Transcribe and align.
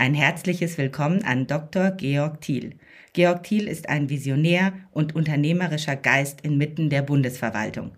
Ein 0.00 0.14
herzliches 0.14 0.78
Willkommen 0.78 1.24
an 1.24 1.48
Dr. 1.48 1.90
Georg 1.90 2.40
Thiel. 2.40 2.76
Georg 3.14 3.42
Thiel 3.42 3.66
ist 3.66 3.88
ein 3.88 4.08
Visionär 4.08 4.72
und 4.92 5.16
unternehmerischer 5.16 5.96
Geist 5.96 6.42
inmitten 6.42 6.88
der 6.88 7.02
Bundesverwaltung. 7.02 7.90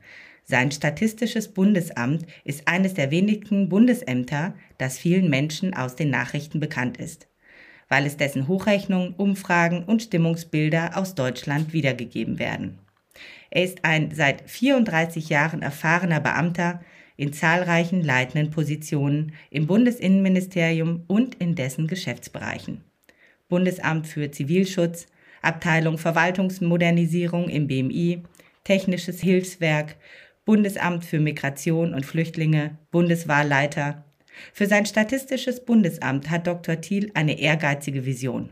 Sein 0.44 0.70
Statistisches 0.70 1.48
Bundesamt 1.48 2.24
ist 2.42 2.66
eines 2.66 2.94
der 2.94 3.10
wenigen 3.10 3.68
Bundesämter, 3.68 4.54
das 4.78 4.96
vielen 4.96 5.28
Menschen 5.28 5.74
aus 5.74 5.94
den 5.94 6.08
Nachrichten 6.08 6.58
bekannt 6.58 6.96
ist, 6.96 7.28
weil 7.90 8.06
es 8.06 8.16
dessen 8.16 8.48
Hochrechnungen, 8.48 9.12
Umfragen 9.12 9.84
und 9.84 10.00
Stimmungsbilder 10.02 10.96
aus 10.96 11.14
Deutschland 11.14 11.74
wiedergegeben 11.74 12.38
werden. 12.38 12.78
Er 13.50 13.64
ist 13.64 13.84
ein 13.84 14.10
seit 14.14 14.48
34 14.48 15.28
Jahren 15.28 15.60
erfahrener 15.60 16.20
Beamter, 16.20 16.80
in 17.20 17.34
zahlreichen 17.34 18.02
leitenden 18.02 18.50
Positionen 18.50 19.34
im 19.50 19.66
Bundesinnenministerium 19.66 21.04
und 21.06 21.34
in 21.34 21.54
dessen 21.54 21.86
Geschäftsbereichen. 21.86 22.80
Bundesamt 23.50 24.06
für 24.06 24.30
Zivilschutz, 24.30 25.06
Abteilung 25.42 25.98
Verwaltungsmodernisierung 25.98 27.50
im 27.50 27.66
BMI, 27.66 28.22
Technisches 28.64 29.20
Hilfswerk, 29.20 29.96
Bundesamt 30.46 31.04
für 31.04 31.20
Migration 31.20 31.92
und 31.92 32.06
Flüchtlinge, 32.06 32.78
Bundeswahlleiter. 32.90 34.02
Für 34.54 34.64
sein 34.64 34.86
statistisches 34.86 35.62
Bundesamt 35.62 36.30
hat 36.30 36.46
Dr. 36.46 36.80
Thiel 36.80 37.10
eine 37.12 37.38
ehrgeizige 37.38 38.06
Vision. 38.06 38.48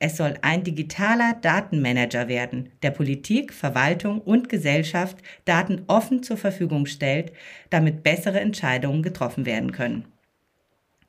Es 0.00 0.16
soll 0.16 0.34
ein 0.42 0.62
digitaler 0.62 1.34
Datenmanager 1.40 2.28
werden, 2.28 2.70
der 2.82 2.92
Politik, 2.92 3.52
Verwaltung 3.52 4.20
und 4.20 4.48
Gesellschaft 4.48 5.18
Daten 5.44 5.82
offen 5.88 6.22
zur 6.22 6.36
Verfügung 6.36 6.86
stellt, 6.86 7.32
damit 7.70 8.04
bessere 8.04 8.38
Entscheidungen 8.38 9.02
getroffen 9.02 9.44
werden 9.44 9.72
können. 9.72 10.04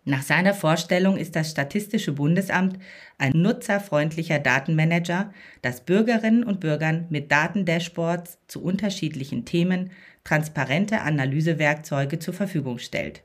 Nach 0.05 0.23
seiner 0.23 0.55
Vorstellung 0.55 1.17
ist 1.17 1.35
das 1.35 1.52
Statistische 1.52 2.13
Bundesamt 2.13 2.79
ein 3.20 3.34
nutzerfreundlicher 3.35 4.39
Datenmanager, 4.39 5.31
das 5.62 5.81
Bürgerinnen 5.81 6.43
und 6.43 6.60
Bürgern 6.60 7.05
mit 7.10 7.32
Datendashboards 7.32 8.40
zu 8.48 8.63
unterschiedlichen 8.63 9.45
Themen 9.45 9.91
transparente 10.23 11.01
Analysewerkzeuge 11.01 12.17
zur 12.17 12.34
Verfügung 12.34 12.79
stellt. 12.79 13.21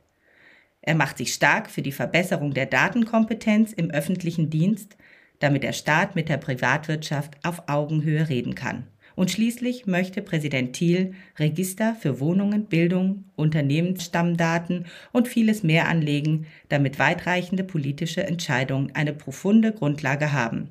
Er 0.82 0.94
macht 0.94 1.16
sich 1.16 1.32
stark 1.32 1.70
für 1.70 1.80
die 1.80 1.92
Verbesserung 1.92 2.52
der 2.52 2.66
Datenkompetenz 2.66 3.72
im 3.72 3.90
öffentlichen 3.90 4.50
Dienst 4.50 4.98
damit 5.40 5.62
der 5.62 5.72
Staat 5.72 6.14
mit 6.14 6.28
der 6.28 6.36
Privatwirtschaft 6.36 7.34
auf 7.42 7.68
Augenhöhe 7.68 8.28
reden 8.28 8.54
kann. 8.54 8.86
Und 9.16 9.30
schließlich 9.30 9.86
möchte 9.86 10.22
Präsident 10.22 10.72
Thiel 10.72 11.14
Register 11.38 11.94
für 11.94 12.18
Wohnungen, 12.18 12.66
Bildung, 12.66 13.24
Unternehmensstammdaten 13.36 14.86
und 15.12 15.28
vieles 15.28 15.62
mehr 15.62 15.88
anlegen, 15.88 16.46
damit 16.68 16.98
weitreichende 16.98 17.62
politische 17.62 18.24
Entscheidungen 18.24 18.90
eine 18.94 19.12
profunde 19.12 19.72
Grundlage 19.72 20.32
haben. 20.32 20.70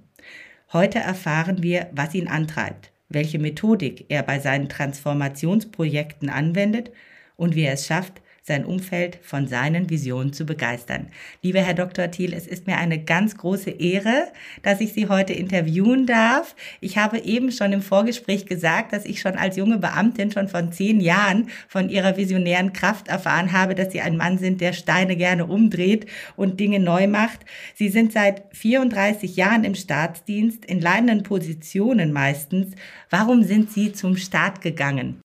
Heute 0.73 0.99
erfahren 0.99 1.63
wir, 1.63 1.87
was 1.93 2.15
ihn 2.15 2.27
antreibt, 2.27 2.91
welche 3.07 3.39
Methodik 3.39 4.05
er 4.09 4.23
bei 4.23 4.39
seinen 4.39 4.69
Transformationsprojekten 4.69 6.29
anwendet 6.29 6.91
und 7.37 7.55
wie 7.55 7.63
er 7.63 7.73
es 7.73 7.85
schafft, 7.85 8.22
sein 8.45 8.65
Umfeld 8.65 9.19
von 9.21 9.47
seinen 9.47 9.89
Visionen 9.89 10.33
zu 10.33 10.45
begeistern. 10.45 11.07
Lieber 11.41 11.61
Herr 11.61 11.75
Dr. 11.75 12.11
Thiel, 12.11 12.33
es 12.33 12.45
ist 12.45 12.67
mir 12.67 12.75
eine 12.75 13.01
ganz 13.01 13.37
große 13.37 13.69
Ehre, 13.69 14.27
dass 14.63 14.81
ich 14.81 14.91
Sie 14.91 15.07
heute 15.07 15.31
interviewen 15.31 16.05
darf. 16.05 16.53
Ich 16.81 16.97
habe 16.97 17.19
eben 17.19 17.53
schon 17.53 17.71
im 17.71 17.81
Vorgespräch 17.81 18.45
gesagt, 18.45 18.91
dass 18.91 19.05
ich 19.05 19.21
schon 19.21 19.35
als 19.37 19.55
junge 19.55 19.77
Beamtin 19.77 20.29
schon 20.29 20.49
von 20.49 20.73
zehn 20.73 20.99
Jahren 20.99 21.47
von 21.69 21.87
Ihrer 21.87 22.17
visionären 22.17 22.73
Kraft 22.73 23.07
erfahren 23.07 23.53
habe, 23.53 23.75
dass 23.75 23.93
Sie 23.93 24.01
ein 24.01 24.17
Mann 24.17 24.37
sind, 24.37 24.59
der 24.59 24.73
Steine 24.73 25.15
gerne 25.15 25.45
umdreht 25.45 26.07
und 26.35 26.59
Dinge 26.59 26.81
neu 26.81 27.07
macht. 27.07 27.45
Sie 27.75 27.87
sind 27.87 28.11
seit 28.11 28.43
34 28.51 29.37
Jahren 29.37 29.63
im 29.63 29.75
Staatsdienst, 29.75 30.65
in 30.65 30.81
leitenden 30.81 31.23
Positionen 31.23 32.11
meistens. 32.11 32.75
Warum 33.09 33.43
sind 33.43 33.71
Sie 33.71 33.93
zum 33.93 34.17
Staat 34.17 34.59
gegangen? 34.59 35.22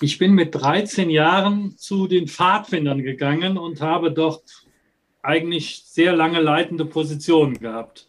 Ich 0.00 0.18
bin 0.18 0.32
mit 0.32 0.54
13 0.54 1.10
Jahren 1.10 1.76
zu 1.76 2.06
den 2.06 2.28
Pfadfindern 2.28 3.02
gegangen 3.02 3.58
und 3.58 3.80
habe 3.80 4.12
dort 4.12 4.64
eigentlich 5.22 5.82
sehr 5.86 6.14
lange 6.14 6.40
leitende 6.40 6.84
Positionen 6.84 7.58
gehabt. 7.58 8.06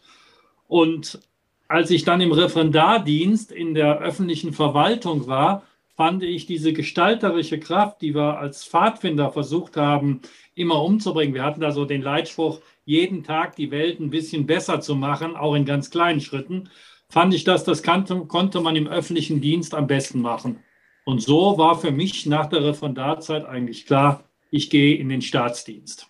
Und 0.68 1.18
als 1.66 1.90
ich 1.90 2.04
dann 2.04 2.20
im 2.20 2.30
Referendardienst 2.30 3.50
in 3.50 3.74
der 3.74 3.98
öffentlichen 3.98 4.52
Verwaltung 4.52 5.26
war, 5.26 5.64
fand 5.96 6.22
ich 6.22 6.46
diese 6.46 6.72
gestalterische 6.72 7.58
Kraft, 7.58 8.02
die 8.02 8.14
wir 8.14 8.38
als 8.38 8.64
Pfadfinder 8.64 9.32
versucht 9.32 9.76
haben, 9.76 10.20
immer 10.54 10.82
umzubringen. 10.82 11.34
Wir 11.34 11.44
hatten 11.44 11.60
da 11.60 11.72
so 11.72 11.84
den 11.84 12.02
Leitspruch, 12.02 12.60
jeden 12.84 13.24
Tag 13.24 13.56
die 13.56 13.72
Welt 13.72 13.98
ein 13.98 14.10
bisschen 14.10 14.46
besser 14.46 14.80
zu 14.80 14.94
machen, 14.94 15.34
auch 15.34 15.56
in 15.56 15.64
ganz 15.64 15.90
kleinen 15.90 16.20
Schritten, 16.20 16.70
fand 17.08 17.34
ich 17.34 17.42
das, 17.42 17.64
das 17.64 17.82
konnte 17.82 18.60
man 18.60 18.76
im 18.76 18.86
öffentlichen 18.86 19.40
Dienst 19.40 19.74
am 19.74 19.88
besten 19.88 20.22
machen. 20.22 20.60
Und 21.10 21.20
so 21.20 21.58
war 21.58 21.76
für 21.76 21.90
mich 21.90 22.24
nach 22.26 22.46
der 22.46 22.62
Referendarzeit 22.62 23.44
eigentlich 23.44 23.84
klar, 23.84 24.22
ich 24.52 24.70
gehe 24.70 24.94
in 24.94 25.08
den 25.08 25.22
Staatsdienst. 25.22 26.06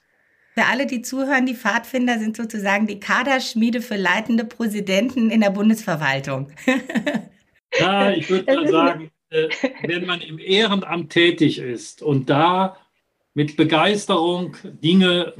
Für 0.52 0.66
alle, 0.66 0.86
die 0.86 1.00
zuhören, 1.00 1.46
die 1.46 1.54
Pfadfinder 1.54 2.18
sind 2.18 2.36
sozusagen 2.36 2.86
die 2.86 3.00
Kaderschmiede 3.00 3.80
für 3.80 3.96
leitende 3.96 4.44
Präsidenten 4.44 5.30
in 5.30 5.40
der 5.40 5.50
Bundesverwaltung. 5.50 6.52
ja, 7.78 8.10
ich 8.10 8.28
würde 8.28 8.54
mal 8.54 8.68
sagen, 8.68 9.10
äh, 9.30 9.48
wenn 9.84 10.04
man 10.04 10.20
im 10.20 10.38
Ehrenamt 10.38 11.10
tätig 11.10 11.60
ist 11.60 12.02
und 12.02 12.28
da 12.28 12.76
mit 13.32 13.56
Begeisterung 13.56 14.54
Dinge 14.64 15.32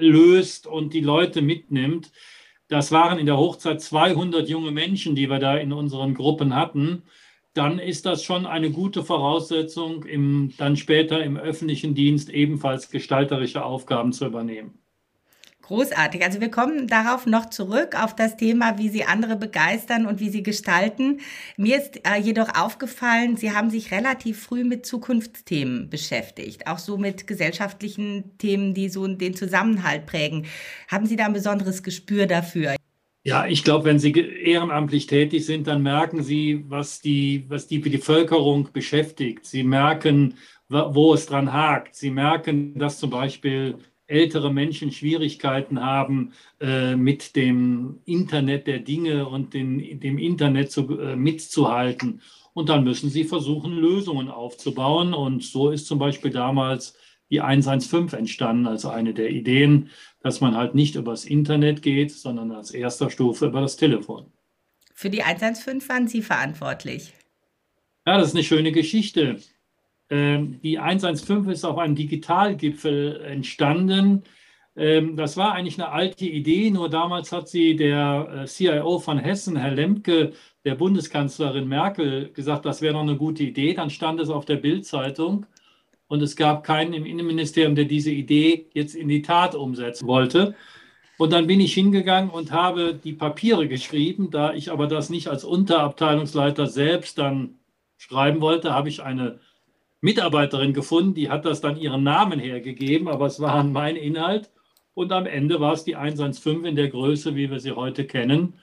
löst 0.00 0.66
und 0.66 0.94
die 0.94 1.00
Leute 1.00 1.42
mitnimmt, 1.42 2.10
das 2.66 2.90
waren 2.90 3.20
in 3.20 3.26
der 3.26 3.36
Hochzeit 3.36 3.80
200 3.80 4.48
junge 4.48 4.72
Menschen, 4.72 5.14
die 5.14 5.30
wir 5.30 5.38
da 5.38 5.56
in 5.56 5.72
unseren 5.72 6.14
Gruppen 6.14 6.56
hatten 6.56 7.04
dann 7.54 7.78
ist 7.78 8.06
das 8.06 8.22
schon 8.22 8.46
eine 8.46 8.70
gute 8.70 9.02
Voraussetzung, 9.02 10.04
im, 10.04 10.52
dann 10.56 10.76
später 10.76 11.22
im 11.22 11.36
öffentlichen 11.36 11.94
Dienst 11.94 12.30
ebenfalls 12.30 12.90
gestalterische 12.90 13.64
Aufgaben 13.64 14.12
zu 14.12 14.26
übernehmen. 14.26 14.80
Großartig. 15.70 16.24
Also 16.24 16.40
wir 16.40 16.50
kommen 16.50 16.88
darauf 16.88 17.26
noch 17.26 17.48
zurück, 17.48 17.94
auf 17.96 18.16
das 18.16 18.36
Thema, 18.36 18.76
wie 18.78 18.88
Sie 18.88 19.04
andere 19.04 19.36
begeistern 19.36 20.04
und 20.04 20.18
wie 20.18 20.28
Sie 20.28 20.42
gestalten. 20.42 21.20
Mir 21.56 21.78
ist 21.78 22.00
äh, 22.04 22.18
jedoch 22.18 22.56
aufgefallen, 22.60 23.36
Sie 23.36 23.52
haben 23.52 23.70
sich 23.70 23.92
relativ 23.92 24.42
früh 24.42 24.64
mit 24.64 24.84
Zukunftsthemen 24.84 25.88
beschäftigt, 25.88 26.66
auch 26.66 26.80
so 26.80 26.98
mit 26.98 27.28
gesellschaftlichen 27.28 28.36
Themen, 28.38 28.74
die 28.74 28.88
so 28.88 29.06
den 29.06 29.34
Zusammenhalt 29.34 30.06
prägen. 30.06 30.46
Haben 30.88 31.06
Sie 31.06 31.14
da 31.14 31.26
ein 31.26 31.32
besonderes 31.32 31.84
Gespür 31.84 32.26
dafür? 32.26 32.74
Ja, 33.30 33.46
ich 33.46 33.62
glaube, 33.62 33.84
wenn 33.84 34.00
Sie 34.00 34.10
ehrenamtlich 34.10 35.06
tätig 35.06 35.46
sind, 35.46 35.68
dann 35.68 35.84
merken 35.84 36.24
Sie, 36.24 36.64
was 36.66 37.00
die, 37.00 37.44
was 37.48 37.68
die 37.68 37.78
Bevölkerung 37.78 38.70
beschäftigt. 38.72 39.46
Sie 39.46 39.62
merken, 39.62 40.34
wo 40.68 41.14
es 41.14 41.26
dran 41.26 41.52
hakt. 41.52 41.94
Sie 41.94 42.10
merken, 42.10 42.76
dass 42.76 42.98
zum 42.98 43.10
Beispiel 43.10 43.76
ältere 44.08 44.52
Menschen 44.52 44.90
Schwierigkeiten 44.90 45.80
haben, 45.80 46.32
äh, 46.60 46.96
mit 46.96 47.36
dem 47.36 48.00
Internet 48.04 48.66
der 48.66 48.80
Dinge 48.80 49.28
und 49.28 49.54
den, 49.54 50.00
dem 50.00 50.18
Internet 50.18 50.72
zu, 50.72 50.98
äh, 50.98 51.14
mitzuhalten. 51.14 52.22
Und 52.52 52.68
dann 52.68 52.82
müssen 52.82 53.10
sie 53.10 53.22
versuchen, 53.22 53.70
Lösungen 53.76 54.28
aufzubauen. 54.28 55.14
Und 55.14 55.44
so 55.44 55.70
ist 55.70 55.86
zum 55.86 56.00
Beispiel 56.00 56.32
damals 56.32 56.96
die 57.30 57.40
115 57.40 58.18
entstanden 58.18 58.66
als 58.66 58.84
eine 58.84 59.14
der 59.14 59.30
Ideen, 59.30 59.90
dass 60.22 60.40
man 60.40 60.56
halt 60.56 60.74
nicht 60.74 60.96
übers 60.96 61.24
Internet 61.24 61.82
geht, 61.82 62.12
sondern 62.12 62.52
als 62.52 62.70
erster 62.70 63.10
Stufe 63.10 63.46
über 63.46 63.60
das 63.60 63.76
Telefon. 63.76 64.26
Für 64.94 65.10
die 65.10 65.22
115 65.22 65.88
waren 65.88 66.08
Sie 66.08 66.22
verantwortlich. 66.22 67.12
Ja, 68.06 68.18
das 68.18 68.28
ist 68.28 68.34
eine 68.34 68.44
schöne 68.44 68.72
Geschichte. 68.72 69.38
Ähm, 70.10 70.60
die 70.62 70.78
115 70.78 71.48
ist 71.50 71.64
auf 71.64 71.78
einem 71.78 71.94
Digitalgipfel 71.94 73.20
entstanden. 73.22 74.24
Ähm, 74.76 75.16
das 75.16 75.36
war 75.36 75.52
eigentlich 75.52 75.78
eine 75.80 75.90
alte 75.90 76.26
Idee, 76.26 76.70
nur 76.70 76.88
damals 76.88 77.32
hat 77.32 77.48
sie 77.48 77.76
der 77.76 78.42
äh, 78.42 78.46
CIO 78.46 78.98
von 78.98 79.18
Hessen, 79.18 79.56
Herr 79.56 79.72
Lemke, 79.72 80.32
der 80.64 80.74
Bundeskanzlerin 80.74 81.68
Merkel, 81.68 82.30
gesagt, 82.32 82.64
das 82.66 82.82
wäre 82.82 82.94
doch 82.94 83.00
eine 83.00 83.16
gute 83.16 83.44
Idee. 83.44 83.74
Dann 83.74 83.90
stand 83.90 84.20
es 84.20 84.30
auf 84.30 84.44
der 84.44 84.56
Bildzeitung 84.56 85.46
und 86.10 86.22
es 86.22 86.34
gab 86.34 86.64
keinen 86.64 86.92
im 86.92 87.06
Innenministerium, 87.06 87.76
der 87.76 87.84
diese 87.84 88.10
Idee 88.10 88.66
jetzt 88.74 88.96
in 88.96 89.06
die 89.06 89.22
Tat 89.22 89.54
umsetzen 89.54 90.08
wollte. 90.08 90.56
Und 91.18 91.32
dann 91.32 91.46
bin 91.46 91.60
ich 91.60 91.72
hingegangen 91.72 92.30
und 92.30 92.50
habe 92.50 92.94
die 92.94 93.12
Papiere 93.12 93.68
geschrieben. 93.68 94.32
Da 94.32 94.52
ich 94.52 94.72
aber 94.72 94.88
das 94.88 95.08
nicht 95.08 95.28
als 95.28 95.44
Unterabteilungsleiter 95.44 96.66
selbst 96.66 97.16
dann 97.18 97.60
schreiben 97.96 98.40
wollte, 98.40 98.74
habe 98.74 98.88
ich 98.88 99.04
eine 99.04 99.38
Mitarbeiterin 100.00 100.72
gefunden, 100.72 101.14
die 101.14 101.30
hat 101.30 101.44
das 101.44 101.60
dann 101.60 101.76
ihren 101.76 102.02
Namen 102.02 102.40
hergegeben, 102.40 103.06
aber 103.06 103.26
es 103.26 103.38
war 103.38 103.62
mein 103.64 103.94
Inhalt. 103.94 104.50
Und 104.94 105.12
am 105.12 105.26
Ende 105.26 105.60
war 105.60 105.74
es 105.74 105.84
die 105.84 105.94
115 105.94 106.64
in 106.64 106.74
der 106.74 106.88
Größe, 106.88 107.36
wie 107.36 107.52
wir 107.52 107.60
sie 107.60 107.70
heute 107.70 108.04
kennen. 108.04 108.54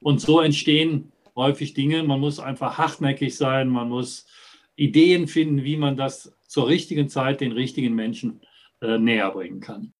Und 0.00 0.22
so 0.22 0.40
entstehen 0.40 1.12
häufig 1.36 1.74
Dinge. 1.74 2.02
Man 2.02 2.20
muss 2.20 2.40
einfach 2.40 2.78
hartnäckig 2.78 3.36
sein, 3.36 3.68
man 3.68 3.90
muss 3.90 4.26
Ideen 4.74 5.28
finden, 5.28 5.64
wie 5.64 5.76
man 5.76 5.98
das 5.98 6.34
zur 6.54 6.68
richtigen 6.68 7.08
Zeit 7.08 7.40
den 7.40 7.50
richtigen 7.50 7.96
Menschen 7.96 8.40
äh, 8.80 8.96
näher 8.96 9.28
bringen 9.32 9.58
kann. 9.58 9.92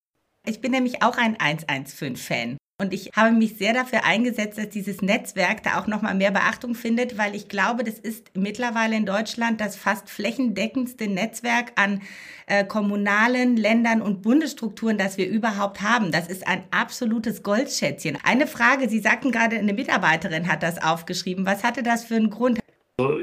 Ich 0.46 0.60
bin 0.60 0.70
nämlich 0.70 1.02
auch 1.02 1.16
ein 1.16 1.36
115-Fan. 1.36 2.58
Und 2.80 2.92
ich 2.92 3.10
habe 3.16 3.32
mich 3.32 3.56
sehr 3.56 3.72
dafür 3.72 4.04
eingesetzt, 4.04 4.58
dass 4.58 4.68
dieses 4.68 5.00
Netzwerk 5.00 5.62
da 5.62 5.80
auch 5.80 5.86
nochmal 5.86 6.14
mehr 6.14 6.30
Beachtung 6.30 6.74
findet, 6.74 7.18
weil 7.18 7.34
ich 7.34 7.48
glaube, 7.48 7.82
das 7.82 7.98
ist 7.98 8.36
mittlerweile 8.36 8.96
in 8.96 9.06
Deutschland 9.06 9.60
das 9.60 9.76
fast 9.76 10.08
flächendeckendste 10.08 11.08
Netzwerk 11.08 11.72
an 11.76 12.02
äh, 12.46 12.64
kommunalen 12.64 13.56
Ländern 13.56 14.00
und 14.00 14.22
Bundesstrukturen, 14.22 14.98
das 14.98 15.18
wir 15.18 15.28
überhaupt 15.28 15.82
haben. 15.82 16.12
Das 16.12 16.28
ist 16.28 16.46
ein 16.46 16.64
absolutes 16.70 17.42
Goldschätzchen. 17.42 18.18
Eine 18.22 18.46
Frage, 18.46 18.88
Sie 18.88 19.00
sagten 19.00 19.32
gerade, 19.32 19.56
eine 19.56 19.72
Mitarbeiterin 19.72 20.48
hat 20.48 20.62
das 20.62 20.82
aufgeschrieben. 20.82 21.46
Was 21.46 21.64
hatte 21.64 21.82
das 21.82 22.04
für 22.04 22.16
einen 22.16 22.30
Grund? 22.30 22.63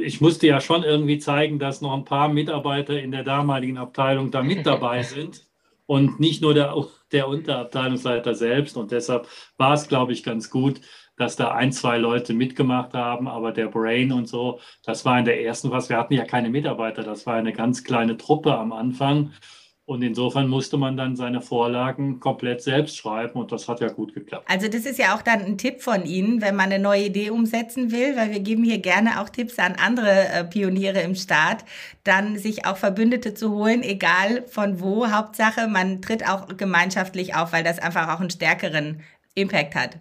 Ich 0.03 0.19
musste 0.19 0.47
ja 0.47 0.59
schon 0.59 0.83
irgendwie 0.83 1.18
zeigen, 1.18 1.57
dass 1.57 1.81
noch 1.81 1.94
ein 1.94 2.03
paar 2.03 2.27
Mitarbeiter 2.27 3.00
in 3.00 3.12
der 3.12 3.23
damaligen 3.23 3.77
Abteilung 3.77 4.29
da 4.29 4.44
mit 4.44 4.65
dabei 4.65 5.03
sind 5.03 5.47
und 5.85 6.19
nicht 6.19 6.41
nur 6.41 6.53
der, 6.53 6.75
der 7.12 7.27
Unterabteilungsleiter 7.27 8.35
selbst. 8.35 8.75
Und 8.75 8.91
deshalb 8.91 9.27
war 9.57 9.73
es, 9.73 9.88
glaube 9.88 10.12
ich, 10.12 10.23
ganz 10.23 10.50
gut, 10.50 10.81
dass 11.15 11.35
da 11.35 11.51
ein, 11.51 11.71
zwei 11.71 11.97
Leute 11.97 12.33
mitgemacht 12.33 12.94
haben, 12.94 13.27
aber 13.27 13.51
der 13.51 13.68
Brain 13.68 14.12
und 14.12 14.27
so, 14.27 14.59
das 14.83 15.06
war 15.06 15.19
in 15.19 15.25
der 15.25 15.41
ersten 15.44 15.69
Phase. 15.69 15.89
Wir 15.89 15.97
hatten 15.97 16.13
ja 16.15 16.25
keine 16.25 16.50
Mitarbeiter, 16.50 17.03
das 17.03 17.25
war 17.25 17.35
eine 17.35 17.53
ganz 17.53 17.83
kleine 17.83 18.17
Truppe 18.17 18.57
am 18.57 18.74
Anfang. 18.74 19.31
Und 19.85 20.03
insofern 20.03 20.47
musste 20.47 20.77
man 20.77 20.95
dann 20.95 21.15
seine 21.15 21.41
Vorlagen 21.41 22.19
komplett 22.19 22.61
selbst 22.61 22.95
schreiben 22.95 23.39
und 23.39 23.51
das 23.51 23.67
hat 23.67 23.81
ja 23.81 23.89
gut 23.89 24.13
geklappt. 24.13 24.45
Also 24.47 24.67
das 24.67 24.85
ist 24.85 24.99
ja 24.99 25.15
auch 25.15 25.23
dann 25.23 25.41
ein 25.41 25.57
Tipp 25.57 25.81
von 25.81 26.05
Ihnen, 26.05 26.41
wenn 26.41 26.55
man 26.55 26.71
eine 26.71 26.81
neue 26.81 27.05
Idee 27.05 27.31
umsetzen 27.31 27.91
will, 27.91 28.15
weil 28.15 28.31
wir 28.31 28.39
geben 28.39 28.63
hier 28.63 28.77
gerne 28.77 29.19
auch 29.19 29.29
Tipps 29.29 29.57
an 29.57 29.73
andere 29.83 30.29
äh, 30.29 30.43
Pioniere 30.43 31.01
im 31.01 31.15
Staat, 31.15 31.65
dann 32.03 32.37
sich 32.37 32.65
auch 32.65 32.77
Verbündete 32.77 33.33
zu 33.33 33.51
holen, 33.51 33.81
egal 33.81 34.43
von 34.47 34.79
wo. 34.79 35.07
Hauptsache, 35.07 35.67
man 35.67 36.01
tritt 36.01 36.29
auch 36.29 36.47
gemeinschaftlich 36.55 37.35
auf, 37.35 37.51
weil 37.51 37.63
das 37.63 37.79
einfach 37.79 38.15
auch 38.15 38.19
einen 38.19 38.29
stärkeren 38.29 39.01
Impact 39.33 39.75
hat. 39.75 39.97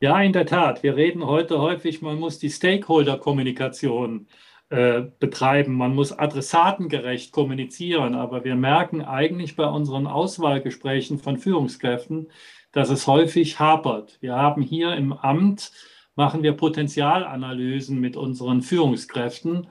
Ja, 0.00 0.20
in 0.22 0.32
der 0.32 0.46
Tat. 0.46 0.82
Wir 0.82 0.96
reden 0.96 1.26
heute 1.26 1.60
häufig, 1.60 2.02
man 2.02 2.18
muss 2.18 2.38
die 2.38 2.50
Stakeholder-Kommunikation 2.50 4.26
äh, 4.26 4.47
betreiben. 4.68 5.74
Man 5.74 5.94
muss 5.94 6.12
adressatengerecht 6.12 7.32
kommunizieren. 7.32 8.14
Aber 8.14 8.44
wir 8.44 8.54
merken 8.54 9.02
eigentlich 9.02 9.56
bei 9.56 9.66
unseren 9.66 10.06
Auswahlgesprächen 10.06 11.18
von 11.18 11.38
Führungskräften, 11.38 12.28
dass 12.72 12.90
es 12.90 13.06
häufig 13.06 13.58
hapert. 13.58 14.18
Wir 14.20 14.34
haben 14.36 14.62
hier 14.62 14.94
im 14.94 15.12
Amt, 15.12 15.72
machen 16.16 16.42
wir 16.42 16.52
Potenzialanalysen 16.52 17.98
mit 17.98 18.16
unseren 18.16 18.60
Führungskräften. 18.60 19.68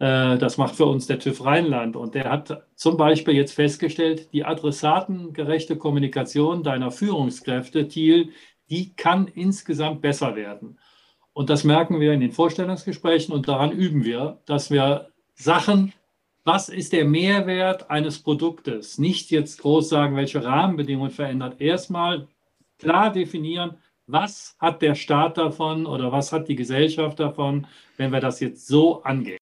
Äh, 0.00 0.38
das 0.38 0.56
macht 0.56 0.74
für 0.74 0.86
uns 0.86 1.06
der 1.06 1.18
TÜV 1.18 1.44
Rheinland. 1.44 1.94
Und 1.94 2.14
der 2.14 2.30
hat 2.30 2.64
zum 2.74 2.96
Beispiel 2.96 3.34
jetzt 3.34 3.52
festgestellt, 3.52 4.32
die 4.32 4.44
adressatengerechte 4.44 5.76
Kommunikation 5.76 6.62
deiner 6.62 6.90
Führungskräfte, 6.90 7.86
Thiel, 7.86 8.30
die 8.70 8.94
kann 8.94 9.28
insgesamt 9.28 10.00
besser 10.00 10.36
werden. 10.36 10.78
Und 11.32 11.50
das 11.50 11.64
merken 11.64 12.00
wir 12.00 12.12
in 12.12 12.20
den 12.20 12.32
Vorstellungsgesprächen. 12.32 13.34
Und 13.34 13.48
daran 13.48 13.72
üben 13.72 14.04
wir, 14.04 14.38
dass 14.46 14.70
wir 14.70 15.10
Sachen, 15.34 15.92
was 16.44 16.68
ist 16.68 16.92
der 16.92 17.04
Mehrwert 17.04 17.90
eines 17.90 18.22
Produktes, 18.22 18.98
nicht 18.98 19.30
jetzt 19.30 19.60
groß 19.60 19.88
sagen, 19.88 20.16
welche 20.16 20.44
Rahmenbedingungen 20.44 21.10
verändert, 21.10 21.60
erstmal 21.60 22.28
klar 22.78 23.12
definieren, 23.12 23.76
was 24.06 24.56
hat 24.58 24.82
der 24.82 24.94
Staat 24.94 25.38
davon 25.38 25.86
oder 25.86 26.10
was 26.10 26.32
hat 26.32 26.48
die 26.48 26.56
Gesellschaft 26.56 27.20
davon, 27.20 27.66
wenn 27.96 28.12
wir 28.12 28.20
das 28.20 28.40
jetzt 28.40 28.66
so 28.66 29.02
angehen. 29.02 29.39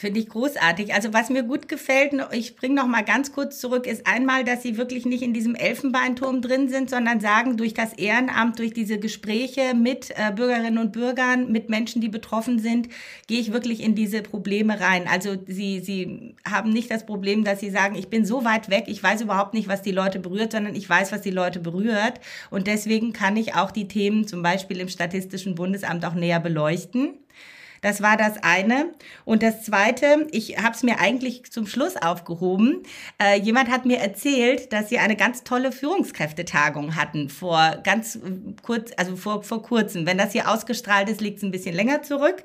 Finde 0.00 0.18
ich 0.18 0.30
großartig. 0.30 0.94
Also 0.94 1.12
was 1.12 1.28
mir 1.28 1.42
gut 1.42 1.68
gefällt, 1.68 2.14
ich 2.32 2.56
bringe 2.56 2.76
noch 2.76 2.86
mal 2.86 3.02
ganz 3.02 3.32
kurz 3.32 3.60
zurück, 3.60 3.86
ist 3.86 4.06
einmal, 4.06 4.44
dass 4.44 4.62
Sie 4.62 4.78
wirklich 4.78 5.04
nicht 5.04 5.22
in 5.22 5.34
diesem 5.34 5.54
Elfenbeinturm 5.54 6.40
drin 6.40 6.70
sind, 6.70 6.88
sondern 6.88 7.20
sagen, 7.20 7.58
durch 7.58 7.74
das 7.74 7.92
Ehrenamt, 7.92 8.58
durch 8.58 8.72
diese 8.72 8.98
Gespräche 8.98 9.74
mit 9.74 10.08
äh, 10.12 10.32
Bürgerinnen 10.34 10.78
und 10.78 10.92
Bürgern, 10.92 11.52
mit 11.52 11.68
Menschen, 11.68 12.00
die 12.00 12.08
betroffen 12.08 12.60
sind, 12.60 12.88
gehe 13.26 13.40
ich 13.40 13.52
wirklich 13.52 13.82
in 13.82 13.94
diese 13.94 14.22
Probleme 14.22 14.80
rein. 14.80 15.06
Also 15.06 15.36
Sie, 15.46 15.80
Sie 15.80 16.34
haben 16.50 16.70
nicht 16.70 16.90
das 16.90 17.04
Problem, 17.04 17.44
dass 17.44 17.60
Sie 17.60 17.68
sagen, 17.68 17.94
ich 17.94 18.08
bin 18.08 18.24
so 18.24 18.42
weit 18.42 18.70
weg, 18.70 18.84
ich 18.86 19.02
weiß 19.02 19.20
überhaupt 19.20 19.52
nicht, 19.52 19.68
was 19.68 19.82
die 19.82 19.92
Leute 19.92 20.18
berührt, 20.18 20.52
sondern 20.52 20.74
ich 20.74 20.88
weiß, 20.88 21.12
was 21.12 21.20
die 21.20 21.30
Leute 21.30 21.60
berührt. 21.60 22.20
Und 22.48 22.68
deswegen 22.68 23.12
kann 23.12 23.36
ich 23.36 23.54
auch 23.54 23.70
die 23.70 23.86
Themen 23.86 24.26
zum 24.26 24.42
Beispiel 24.42 24.80
im 24.80 24.88
Statistischen 24.88 25.56
Bundesamt 25.56 26.06
auch 26.06 26.14
näher 26.14 26.40
beleuchten. 26.40 27.18
Das 27.80 28.02
war 28.02 28.16
das 28.16 28.42
eine. 28.42 28.92
Und 29.24 29.42
das 29.42 29.62
zweite, 29.62 30.26
ich 30.30 30.58
habe 30.58 30.74
es 30.74 30.82
mir 30.82 31.00
eigentlich 31.00 31.50
zum 31.50 31.66
Schluss 31.66 31.96
aufgehoben. 31.96 32.82
Äh, 33.18 33.40
jemand 33.40 33.70
hat 33.70 33.86
mir 33.86 33.98
erzählt, 33.98 34.72
dass 34.72 34.88
sie 34.88 34.98
eine 34.98 35.16
ganz 35.16 35.44
tolle 35.44 35.72
Führungskräftetagung 35.72 36.96
hatten 36.96 37.28
vor 37.28 37.78
ganz 37.82 38.16
äh, 38.16 38.20
kurz, 38.62 38.90
also 38.96 39.16
vor, 39.16 39.42
vor 39.42 39.62
kurzem. 39.62 40.06
Wenn 40.06 40.18
das 40.18 40.32
hier 40.32 40.50
ausgestrahlt 40.50 41.08
ist, 41.08 41.20
liegt 41.20 41.38
es 41.38 41.42
ein 41.42 41.50
bisschen 41.50 41.74
länger 41.74 42.02
zurück. 42.02 42.42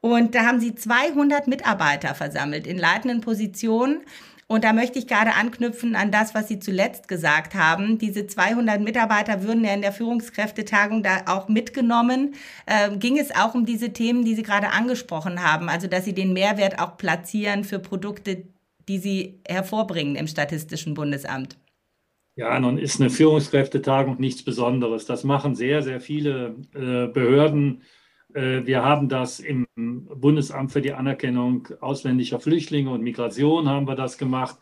Und 0.00 0.34
da 0.34 0.44
haben 0.44 0.60
sie 0.60 0.74
200 0.74 1.48
Mitarbeiter 1.48 2.14
versammelt 2.14 2.66
in 2.66 2.78
leitenden 2.78 3.20
Positionen 3.20 4.02
und 4.48 4.62
da 4.62 4.72
möchte 4.72 4.98
ich 4.98 5.08
gerade 5.08 5.34
anknüpfen 5.34 5.96
an 5.96 6.12
das, 6.12 6.34
was 6.34 6.46
Sie 6.46 6.60
zuletzt 6.60 7.08
gesagt 7.08 7.54
haben. 7.56 7.98
Diese 7.98 8.28
200 8.28 8.80
Mitarbeiter 8.80 9.42
würden 9.42 9.64
ja 9.64 9.74
in 9.74 9.82
der 9.82 9.92
Führungskräftetagung 9.92 11.02
da 11.02 11.22
auch 11.26 11.48
mitgenommen. 11.48 12.34
Ähm, 12.68 13.00
ging 13.00 13.18
es 13.18 13.34
auch 13.34 13.54
um 13.54 13.66
diese 13.66 13.92
Themen, 13.92 14.24
die 14.24 14.36
Sie 14.36 14.44
gerade 14.44 14.68
angesprochen 14.68 15.42
haben, 15.42 15.68
also 15.68 15.88
dass 15.88 16.04
Sie 16.04 16.14
den 16.14 16.32
Mehrwert 16.32 16.78
auch 16.78 16.96
platzieren 16.96 17.64
für 17.64 17.80
Produkte, 17.80 18.44
die 18.88 18.98
Sie 18.98 19.40
hervorbringen 19.48 20.14
im 20.14 20.28
Statistischen 20.28 20.94
Bundesamt? 20.94 21.56
Ja, 22.36 22.60
nun 22.60 22.78
ist 22.78 23.00
eine 23.00 23.10
Führungskräftetagung 23.10 24.20
nichts 24.20 24.44
Besonderes. 24.44 25.06
Das 25.06 25.24
machen 25.24 25.56
sehr, 25.56 25.82
sehr 25.82 26.00
viele 26.00 26.54
äh, 26.74 27.08
Behörden 27.08 27.82
wir 28.36 28.84
haben 28.84 29.08
das 29.08 29.40
im 29.40 29.66
Bundesamt 29.74 30.70
für 30.70 30.82
die 30.82 30.92
Anerkennung 30.92 31.68
ausländischer 31.80 32.38
Flüchtlinge 32.38 32.90
und 32.90 33.02
Migration 33.02 33.68
haben 33.68 33.88
wir 33.88 33.94
das 33.94 34.18
gemacht. 34.18 34.56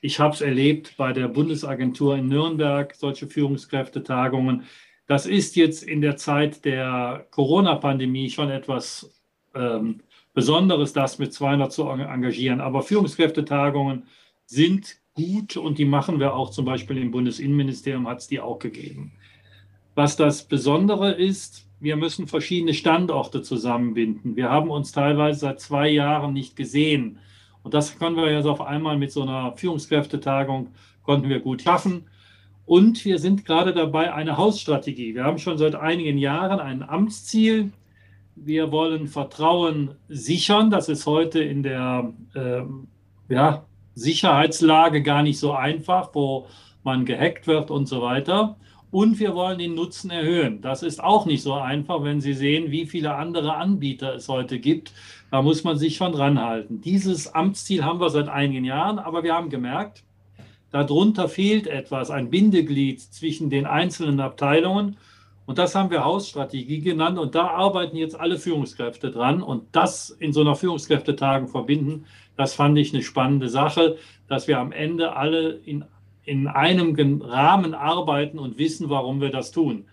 Ich 0.00 0.18
habe 0.18 0.34
es 0.34 0.40
erlebt 0.40 0.96
bei 0.96 1.12
der 1.12 1.28
Bundesagentur 1.28 2.16
in 2.16 2.28
Nürnberg, 2.28 2.94
solche 2.94 3.26
Führungskräftetagungen. 3.26 4.64
Das 5.06 5.26
ist 5.26 5.56
jetzt 5.56 5.82
in 5.82 6.00
der 6.00 6.16
Zeit 6.16 6.64
der 6.64 7.26
Corona-Pandemie 7.30 8.30
schon 8.30 8.50
etwas 8.50 9.20
ähm, 9.54 10.00
Besonderes, 10.32 10.92
das 10.92 11.18
mit 11.18 11.34
200 11.34 11.72
zu 11.72 11.88
engagieren. 11.88 12.60
Aber 12.60 12.82
Führungskräftetagungen 12.82 14.04
sind 14.46 14.96
gut 15.14 15.56
und 15.56 15.78
die 15.78 15.84
machen 15.84 16.20
wir 16.20 16.34
auch 16.34 16.50
zum 16.50 16.64
Beispiel 16.64 16.98
im 16.98 17.10
Bundesinnenministerium, 17.10 18.08
hat 18.08 18.20
es 18.20 18.28
die 18.28 18.40
auch 18.40 18.58
gegeben. 18.58 19.12
Was 19.96 20.16
das 20.16 20.44
Besondere 20.44 21.12
ist, 21.12 21.67
wir 21.80 21.96
müssen 21.96 22.26
verschiedene 22.26 22.74
Standorte 22.74 23.42
zusammenbinden. 23.42 24.36
Wir 24.36 24.50
haben 24.50 24.70
uns 24.70 24.92
teilweise 24.92 25.40
seit 25.40 25.60
zwei 25.60 25.88
Jahren 25.88 26.32
nicht 26.32 26.56
gesehen. 26.56 27.18
Und 27.62 27.74
das 27.74 27.98
können 27.98 28.16
wir 28.16 28.32
jetzt 28.32 28.46
auf 28.46 28.60
einmal 28.60 28.96
mit 28.96 29.12
so 29.12 29.22
einer 29.22 29.56
Führungskräftetagung, 29.56 30.68
konnten 31.02 31.28
wir 31.28 31.40
gut 31.40 31.62
schaffen. 31.62 32.04
Und 32.66 33.04
wir 33.04 33.18
sind 33.18 33.44
gerade 33.44 33.72
dabei, 33.72 34.12
eine 34.12 34.36
Hausstrategie. 34.36 35.14
Wir 35.14 35.24
haben 35.24 35.38
schon 35.38 35.56
seit 35.56 35.74
einigen 35.74 36.18
Jahren 36.18 36.60
ein 36.60 36.82
Amtsziel. 36.82 37.72
Wir 38.36 38.70
wollen 38.72 39.08
Vertrauen 39.08 39.92
sichern. 40.08 40.70
Das 40.70 40.88
ist 40.88 41.06
heute 41.06 41.40
in 41.40 41.62
der 41.62 42.12
äh, 42.34 42.62
ja, 43.28 43.64
Sicherheitslage 43.94 45.02
gar 45.02 45.22
nicht 45.22 45.38
so 45.38 45.52
einfach, 45.52 46.10
wo 46.14 46.46
man 46.82 47.04
gehackt 47.04 47.46
wird 47.46 47.70
und 47.70 47.86
so 47.86 48.02
weiter. 48.02 48.56
Und 48.90 49.18
wir 49.18 49.34
wollen 49.34 49.58
den 49.58 49.74
Nutzen 49.74 50.10
erhöhen. 50.10 50.62
Das 50.62 50.82
ist 50.82 51.02
auch 51.02 51.26
nicht 51.26 51.42
so 51.42 51.54
einfach, 51.54 52.02
wenn 52.04 52.20
Sie 52.20 52.32
sehen, 52.32 52.70
wie 52.70 52.86
viele 52.86 53.14
andere 53.14 53.54
Anbieter 53.54 54.14
es 54.14 54.28
heute 54.28 54.58
gibt. 54.58 54.92
Da 55.30 55.42
muss 55.42 55.62
man 55.62 55.76
sich 55.76 55.96
schon 55.96 56.14
ranhalten. 56.14 56.80
Dieses 56.80 57.34
Amtsziel 57.34 57.84
haben 57.84 58.00
wir 58.00 58.08
seit 58.08 58.28
einigen 58.28 58.64
Jahren, 58.64 58.98
aber 58.98 59.22
wir 59.22 59.34
haben 59.34 59.50
gemerkt, 59.50 60.04
darunter 60.70 61.28
fehlt 61.28 61.66
etwas, 61.66 62.10
ein 62.10 62.30
Bindeglied 62.30 63.00
zwischen 63.00 63.50
den 63.50 63.66
einzelnen 63.66 64.20
Abteilungen. 64.20 64.96
Und 65.44 65.58
das 65.58 65.74
haben 65.74 65.90
wir 65.90 66.04
Hausstrategie 66.04 66.80
genannt. 66.80 67.18
Und 67.18 67.34
da 67.34 67.48
arbeiten 67.48 67.96
jetzt 67.96 68.18
alle 68.18 68.38
Führungskräfte 68.38 69.10
dran. 69.10 69.42
Und 69.42 69.64
das 69.72 70.10
in 70.10 70.32
so 70.32 70.40
einer 70.40 70.56
Führungskräftetagung 70.56 71.48
verbinden, 71.48 72.06
das 72.36 72.54
fand 72.54 72.78
ich 72.78 72.94
eine 72.94 73.02
spannende 73.02 73.50
Sache, 73.50 73.96
dass 74.28 74.48
wir 74.48 74.58
am 74.58 74.72
Ende 74.72 75.14
alle 75.16 75.52
in 75.64 75.84
in 76.28 76.46
einem 76.46 76.94
Rahmen 77.22 77.74
arbeiten 77.74 78.38
und 78.38 78.58
wissen, 78.58 78.90
warum 78.90 79.20
wir 79.20 79.30
das 79.30 79.50
tun. 79.50 79.86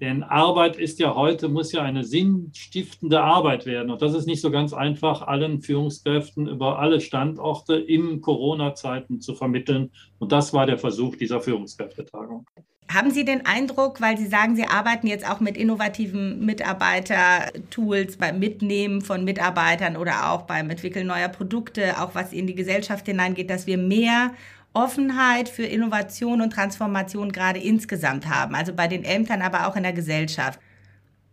Denn 0.00 0.22
Arbeit 0.22 0.76
ist 0.76 0.98
ja 0.98 1.14
heute, 1.14 1.48
muss 1.48 1.72
ja 1.72 1.82
eine 1.82 2.04
sinnstiftende 2.04 3.22
Arbeit 3.22 3.64
werden. 3.64 3.90
Und 3.90 4.02
das 4.02 4.14
ist 4.14 4.26
nicht 4.26 4.42
so 4.42 4.50
ganz 4.50 4.74
einfach, 4.74 5.22
allen 5.22 5.62
Führungskräften 5.62 6.48
über 6.48 6.78
alle 6.78 7.00
Standorte 7.00 7.76
in 7.76 8.20
Corona-Zeiten 8.20 9.22
zu 9.22 9.34
vermitteln. 9.34 9.90
Und 10.18 10.32
das 10.32 10.52
war 10.52 10.66
der 10.66 10.76
Versuch 10.76 11.16
dieser 11.16 11.40
Führungskräftetagung. 11.40 12.46
Haben 12.92 13.10
Sie 13.10 13.24
den 13.24 13.46
Eindruck, 13.46 14.00
weil 14.00 14.16
Sie 14.16 14.26
sagen, 14.26 14.54
Sie 14.54 14.66
arbeiten 14.66 15.06
jetzt 15.08 15.28
auch 15.28 15.40
mit 15.40 15.56
innovativen 15.56 16.44
Mitarbeiter-Tools 16.44 18.18
beim 18.18 18.38
Mitnehmen 18.38 19.00
von 19.00 19.24
Mitarbeitern 19.24 19.96
oder 19.96 20.30
auch 20.30 20.42
beim 20.42 20.70
Entwickeln 20.70 21.06
neuer 21.06 21.28
Produkte, 21.28 22.00
auch 22.00 22.14
was 22.14 22.32
in 22.32 22.46
die 22.46 22.54
Gesellschaft 22.54 23.06
hineingeht, 23.06 23.50
dass 23.50 23.66
wir 23.66 23.78
mehr 23.78 24.34
Offenheit 24.76 25.48
für 25.48 25.64
Innovation 25.64 26.42
und 26.42 26.52
Transformation 26.52 27.32
gerade 27.32 27.58
insgesamt 27.58 28.28
haben, 28.28 28.54
also 28.54 28.74
bei 28.74 28.88
den 28.88 29.04
Ämtern, 29.04 29.40
aber 29.40 29.66
auch 29.66 29.74
in 29.74 29.82
der 29.82 29.94
Gesellschaft? 29.94 30.60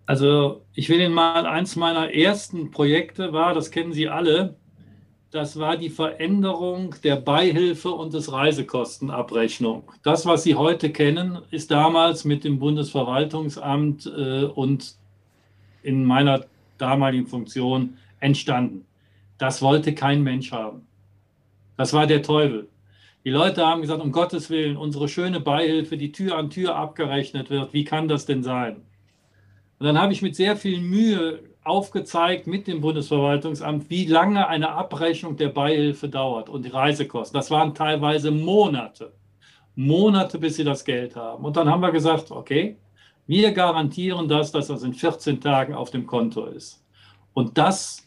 Also 0.05 0.63
ich 0.73 0.87
will 0.87 1.01
Ihnen 1.01 1.13
mal 1.13 1.45
eins 1.45 1.75
meiner 1.75 2.13
ersten 2.13 2.71
Projekte 2.71 3.33
war, 3.33 3.53
das 3.53 3.69
kennen 3.69 3.91
Sie 3.91 4.07
alle, 4.07 4.55
das 5.31 5.59
war 5.59 5.75
die 5.75 5.89
Veränderung 5.89 6.95
der 7.03 7.17
Beihilfe 7.17 7.89
und 7.89 8.13
des 8.13 8.31
Reisekostenabrechnung. 8.31 9.91
Das, 10.03 10.25
was 10.25 10.43
Sie 10.43 10.55
heute 10.55 10.91
kennen, 10.91 11.39
ist 11.51 11.71
damals 11.71 12.23
mit 12.23 12.43
dem 12.43 12.59
Bundesverwaltungsamt 12.59 14.05
äh, 14.05 14.43
und 14.43 14.95
in 15.81 16.05
meiner 16.05 16.45
damaligen 16.77 17.27
Funktion 17.27 17.97
entstanden. 18.19 18.85
Das 19.37 19.61
wollte 19.61 19.93
kein 19.93 20.23
Mensch 20.23 20.51
haben. 20.51 20.87
Das 21.75 21.91
war 21.93 22.07
der 22.07 22.21
Teufel. 22.21 22.69
Die 23.25 23.29
Leute 23.29 23.65
haben 23.65 23.81
gesagt, 23.81 24.01
um 24.01 24.11
Gottes 24.11 24.49
Willen, 24.49 24.75
unsere 24.75 25.07
schöne 25.07 25.39
Beihilfe, 25.39 25.95
die 25.95 26.11
Tür 26.11 26.37
an 26.37 26.49
Tür 26.49 26.75
abgerechnet 26.75 27.49
wird, 27.49 27.73
wie 27.73 27.85
kann 27.85 28.09
das 28.09 28.25
denn 28.25 28.43
sein? 28.43 28.85
Und 29.79 29.85
dann 29.85 29.97
habe 29.97 30.11
ich 30.11 30.21
mit 30.21 30.35
sehr 30.35 30.57
viel 30.57 30.81
Mühe 30.81 31.39
aufgezeigt 31.63 32.47
mit 32.47 32.67
dem 32.67 32.81
Bundesverwaltungsamt, 32.81 33.89
wie 33.89 34.05
lange 34.05 34.47
eine 34.47 34.71
Abrechnung 34.71 35.37
der 35.37 35.49
Beihilfe 35.49 36.09
dauert 36.09 36.49
und 36.49 36.65
die 36.65 36.69
Reisekosten. 36.69 37.37
Das 37.37 37.49
waren 37.49 37.73
teilweise 37.73 38.31
Monate. 38.31 39.13
Monate, 39.75 40.37
bis 40.37 40.57
sie 40.57 40.65
das 40.65 40.83
Geld 40.83 41.15
haben. 41.15 41.45
Und 41.45 41.55
dann 41.55 41.69
haben 41.69 41.81
wir 41.81 41.91
gesagt, 41.91 42.31
okay, 42.31 42.77
wir 43.25 43.53
garantieren 43.53 44.27
das, 44.27 44.51
dass 44.51 44.67
das 44.67 44.83
in 44.83 44.93
14 44.93 45.39
Tagen 45.39 45.73
auf 45.73 45.89
dem 45.89 46.05
Konto 46.05 46.45
ist. 46.45 46.83
Und 47.33 47.57
das 47.57 48.05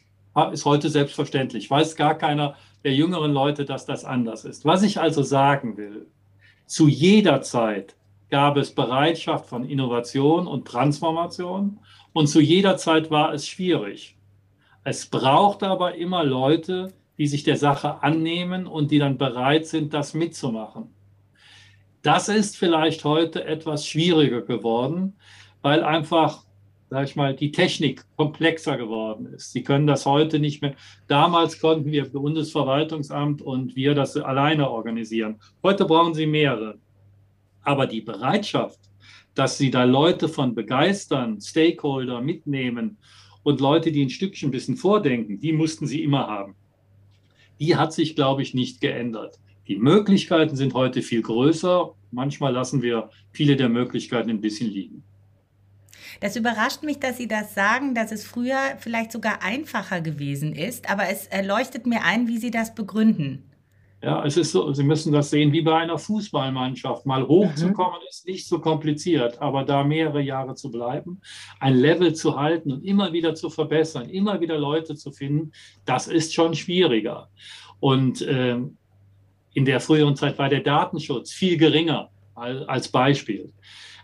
ist 0.52 0.66
heute 0.66 0.90
selbstverständlich. 0.90 1.70
Weiß 1.70 1.96
gar 1.96 2.14
keiner 2.14 2.54
der 2.86 2.94
jüngeren 2.94 3.32
Leute, 3.32 3.64
dass 3.64 3.84
das 3.84 4.04
anders 4.04 4.44
ist. 4.44 4.64
Was 4.64 4.84
ich 4.84 5.00
also 5.00 5.24
sagen 5.24 5.76
will, 5.76 6.06
zu 6.66 6.86
jeder 6.86 7.42
Zeit 7.42 7.96
gab 8.30 8.56
es 8.56 8.72
Bereitschaft 8.72 9.46
von 9.46 9.68
Innovation 9.68 10.46
und 10.46 10.68
Transformation 10.68 11.80
und 12.12 12.28
zu 12.28 12.40
jeder 12.40 12.76
Zeit 12.76 13.10
war 13.10 13.34
es 13.34 13.48
schwierig. 13.48 14.16
Es 14.84 15.06
braucht 15.06 15.64
aber 15.64 15.96
immer 15.96 16.22
Leute, 16.22 16.92
die 17.18 17.26
sich 17.26 17.42
der 17.42 17.56
Sache 17.56 18.04
annehmen 18.04 18.68
und 18.68 18.92
die 18.92 19.00
dann 19.00 19.18
bereit 19.18 19.66
sind, 19.66 19.92
das 19.92 20.14
mitzumachen. 20.14 20.94
Das 22.02 22.28
ist 22.28 22.56
vielleicht 22.56 23.04
heute 23.04 23.44
etwas 23.44 23.84
schwieriger 23.84 24.42
geworden, 24.42 25.16
weil 25.60 25.82
einfach, 25.82 26.44
sag 26.90 27.08
ich 27.08 27.16
mal, 27.16 27.34
die 27.34 27.50
Technik 27.50 28.04
komplexer 28.16 28.76
geworden 28.76 29.26
ist. 29.34 29.52
Sie 29.52 29.62
können 29.62 29.86
das 29.86 30.06
heute 30.06 30.38
nicht 30.38 30.62
mehr. 30.62 30.74
Damals 31.08 31.60
konnten 31.60 31.90
wir 31.90 32.08
Bundesverwaltungsamt 32.08 33.42
und 33.42 33.74
wir 33.74 33.94
das 33.94 34.16
alleine 34.16 34.70
organisieren. 34.70 35.40
Heute 35.62 35.84
brauchen 35.84 36.14
Sie 36.14 36.26
mehrere. 36.26 36.78
Aber 37.62 37.86
die 37.86 38.00
Bereitschaft, 38.00 38.78
dass 39.34 39.58
sie 39.58 39.70
da 39.70 39.84
Leute 39.84 40.28
von 40.28 40.54
begeistern, 40.54 41.40
Stakeholder 41.40 42.20
mitnehmen 42.20 42.96
und 43.42 43.60
Leute, 43.60 43.92
die 43.92 44.04
ein 44.04 44.10
Stückchen 44.10 44.48
ein 44.48 44.52
bisschen 44.52 44.76
vordenken, 44.76 45.40
die 45.40 45.52
mussten 45.52 45.86
sie 45.86 46.02
immer 46.02 46.26
haben. 46.26 46.54
Die 47.60 47.76
hat 47.76 47.92
sich, 47.92 48.14
glaube 48.14 48.42
ich, 48.42 48.54
nicht 48.54 48.80
geändert. 48.80 49.38
Die 49.68 49.76
Möglichkeiten 49.76 50.56
sind 50.56 50.74
heute 50.74 51.02
viel 51.02 51.22
größer. 51.22 51.92
Manchmal 52.12 52.52
lassen 52.52 52.82
wir 52.82 53.10
viele 53.32 53.56
der 53.56 53.68
Möglichkeiten 53.68 54.30
ein 54.30 54.40
bisschen 54.40 54.70
liegen. 54.70 55.02
Das 56.20 56.36
überrascht 56.36 56.82
mich, 56.82 56.98
dass 56.98 57.16
Sie 57.16 57.28
das 57.28 57.54
sagen, 57.54 57.94
dass 57.94 58.12
es 58.12 58.24
früher 58.24 58.58
vielleicht 58.78 59.12
sogar 59.12 59.42
einfacher 59.42 60.00
gewesen 60.00 60.54
ist, 60.54 60.90
aber 60.90 61.08
es 61.08 61.28
leuchtet 61.44 61.86
mir 61.86 62.02
ein, 62.04 62.28
wie 62.28 62.38
Sie 62.38 62.50
das 62.50 62.74
begründen. 62.74 63.44
Ja, 64.02 64.24
es 64.24 64.36
ist 64.36 64.52
so, 64.52 64.72
Sie 64.72 64.84
müssen 64.84 65.12
das 65.12 65.30
sehen 65.30 65.52
wie 65.52 65.62
bei 65.62 65.74
einer 65.74 65.98
Fußballmannschaft. 65.98 67.06
Mal 67.06 67.26
hochzukommen 67.26 68.00
mhm. 68.00 68.08
ist 68.08 68.26
nicht 68.26 68.46
so 68.46 68.60
kompliziert, 68.60 69.40
aber 69.40 69.64
da 69.64 69.84
mehrere 69.84 70.20
Jahre 70.20 70.54
zu 70.54 70.70
bleiben, 70.70 71.20
ein 71.60 71.74
Level 71.74 72.14
zu 72.14 72.38
halten 72.38 72.72
und 72.72 72.84
immer 72.84 73.12
wieder 73.12 73.34
zu 73.34 73.48
verbessern, 73.48 74.08
immer 74.10 74.40
wieder 74.40 74.58
Leute 74.58 74.94
zu 74.96 75.12
finden, 75.12 75.52
das 75.86 76.08
ist 76.08 76.34
schon 76.34 76.54
schwieriger. 76.54 77.30
Und 77.80 78.20
äh, 78.22 78.58
in 79.54 79.64
der 79.64 79.80
früheren 79.80 80.14
Zeit 80.14 80.38
war 80.38 80.50
der 80.50 80.60
Datenschutz 80.60 81.32
viel 81.32 81.56
geringer 81.56 82.10
als 82.34 82.88
Beispiel. 82.88 83.52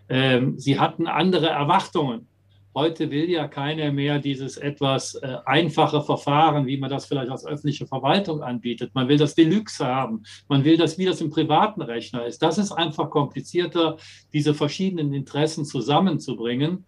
Ähm, 0.09 0.59
sie 0.59 0.79
hatten 0.79 1.07
andere 1.07 1.49
Erwartungen. 1.49 2.27
Heute 2.75 3.11
will 3.11 3.29
ja 3.29 3.49
keiner 3.49 3.93
mehr 3.93 4.19
dieses 4.19 4.57
etwas 4.57 5.15
äh, 5.17 5.37
einfache 5.45 6.01
Verfahren, 6.01 6.67
wie 6.67 6.79
man 6.79 6.89
das 6.89 7.05
vielleicht 7.05 7.31
als 7.31 7.45
öffentliche 7.45 7.87
Verwaltung 7.87 8.43
anbietet. 8.43 8.95
Man 8.95 9.09
will 9.09 9.19
das 9.19 9.35
Deluxe 9.35 9.85
haben. 9.85 10.23
Man 10.49 10.65
will 10.65 10.79
das, 10.79 10.97
wie 10.97 11.05
das 11.05 11.21
im 11.21 11.29
privaten 11.29 11.83
Rechner 11.83 12.25
ist. 12.25 12.41
Das 12.41 12.57
ist 12.57 12.73
einfach 12.73 13.11
komplizierter, 13.11 13.99
diese 14.33 14.55
verschiedenen 14.55 15.13
Interessen 15.13 15.67
zusammenzubringen. 15.67 16.87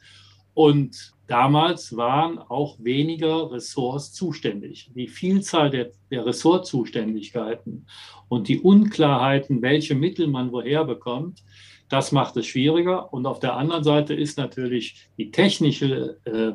Und 0.55 1.13
damals 1.27 1.97
waren 1.97 2.39
auch 2.39 2.79
weniger 2.83 3.53
Ressorts 3.53 4.13
zuständig. 4.13 4.91
Die 4.95 5.09
Vielzahl 5.09 5.69
der, 5.69 5.91
der 6.11 6.25
Ressortzuständigkeiten 6.25 7.87
und 8.29 8.49
die 8.49 8.61
Unklarheiten, 8.61 9.61
welche 9.61 9.95
Mittel 9.95 10.29
man 10.29 10.51
woher 10.51 10.85
bekommt, 10.85 11.43
das 11.89 12.13
macht 12.13 12.37
es 12.37 12.47
schwieriger. 12.47 13.13
Und 13.13 13.27
auf 13.27 13.41
der 13.41 13.55
anderen 13.57 13.85
Seite 13.85 14.15
ist 14.15 14.39
natürlich 14.39 15.09
die 15.19 15.31
technische 15.31 16.19
äh, 16.25 16.53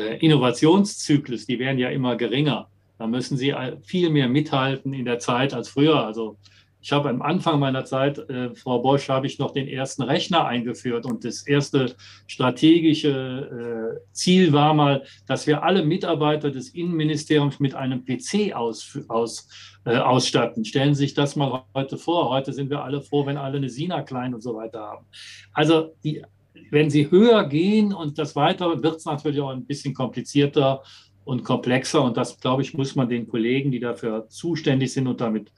äh, 0.00 0.18
Innovationszyklus, 0.18 1.46
die 1.46 1.58
werden 1.58 1.78
ja 1.78 1.90
immer 1.90 2.16
geringer. 2.16 2.68
Da 2.98 3.06
müssen 3.06 3.36
sie 3.36 3.54
viel 3.82 4.10
mehr 4.10 4.28
mithalten 4.28 4.92
in 4.92 5.04
der 5.04 5.18
Zeit 5.18 5.52
als 5.52 5.68
früher. 5.68 6.04
Also 6.04 6.36
ich 6.84 6.92
habe 6.92 7.08
am 7.08 7.22
Anfang 7.22 7.60
meiner 7.60 7.86
Zeit, 7.86 8.18
äh, 8.28 8.54
Frau 8.54 8.78
Bosch, 8.82 9.08
habe 9.08 9.26
ich 9.26 9.38
noch 9.38 9.52
den 9.52 9.66
ersten 9.66 10.02
Rechner 10.02 10.44
eingeführt 10.44 11.06
und 11.06 11.24
das 11.24 11.46
erste 11.46 11.96
strategische 12.26 13.96
äh, 13.98 14.12
Ziel 14.12 14.52
war 14.52 14.74
mal, 14.74 15.02
dass 15.26 15.46
wir 15.46 15.62
alle 15.62 15.82
Mitarbeiter 15.82 16.50
des 16.50 16.68
Innenministeriums 16.68 17.58
mit 17.58 17.74
einem 17.74 18.04
PC 18.04 18.54
aus, 18.54 18.98
aus, 19.08 19.48
äh, 19.86 19.96
ausstatten. 19.96 20.66
Stellen 20.66 20.94
Sie 20.94 21.04
sich 21.04 21.14
das 21.14 21.36
mal 21.36 21.64
heute 21.74 21.96
vor. 21.96 22.28
Heute 22.28 22.52
sind 22.52 22.68
wir 22.68 22.84
alle 22.84 23.00
froh, 23.00 23.24
wenn 23.24 23.38
alle 23.38 23.56
eine 23.56 23.70
Sina 23.70 24.02
klein 24.02 24.34
und 24.34 24.42
so 24.42 24.54
weiter 24.54 24.80
haben. 24.80 25.06
Also 25.54 25.94
die, 26.04 26.22
wenn 26.70 26.90
Sie 26.90 27.10
höher 27.10 27.48
gehen 27.48 27.94
und 27.94 28.18
das 28.18 28.36
weiter, 28.36 28.82
wird 28.82 28.96
es 28.96 29.06
natürlich 29.06 29.40
auch 29.40 29.48
ein 29.48 29.64
bisschen 29.64 29.94
komplizierter 29.94 30.82
und 31.24 31.44
komplexer. 31.44 32.02
Und 32.02 32.18
das, 32.18 32.38
glaube 32.38 32.60
ich, 32.60 32.74
muss 32.74 32.94
man 32.94 33.08
den 33.08 33.26
Kollegen, 33.26 33.70
die 33.70 33.80
dafür 33.80 34.28
zuständig 34.28 34.92
sind 34.92 35.06
und 35.06 35.22
damit 35.22 35.50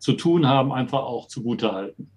zu 0.00 0.14
tun 0.14 0.48
haben, 0.48 0.72
einfach 0.72 1.04
auch 1.04 1.28
zugutehalten. 1.28 2.10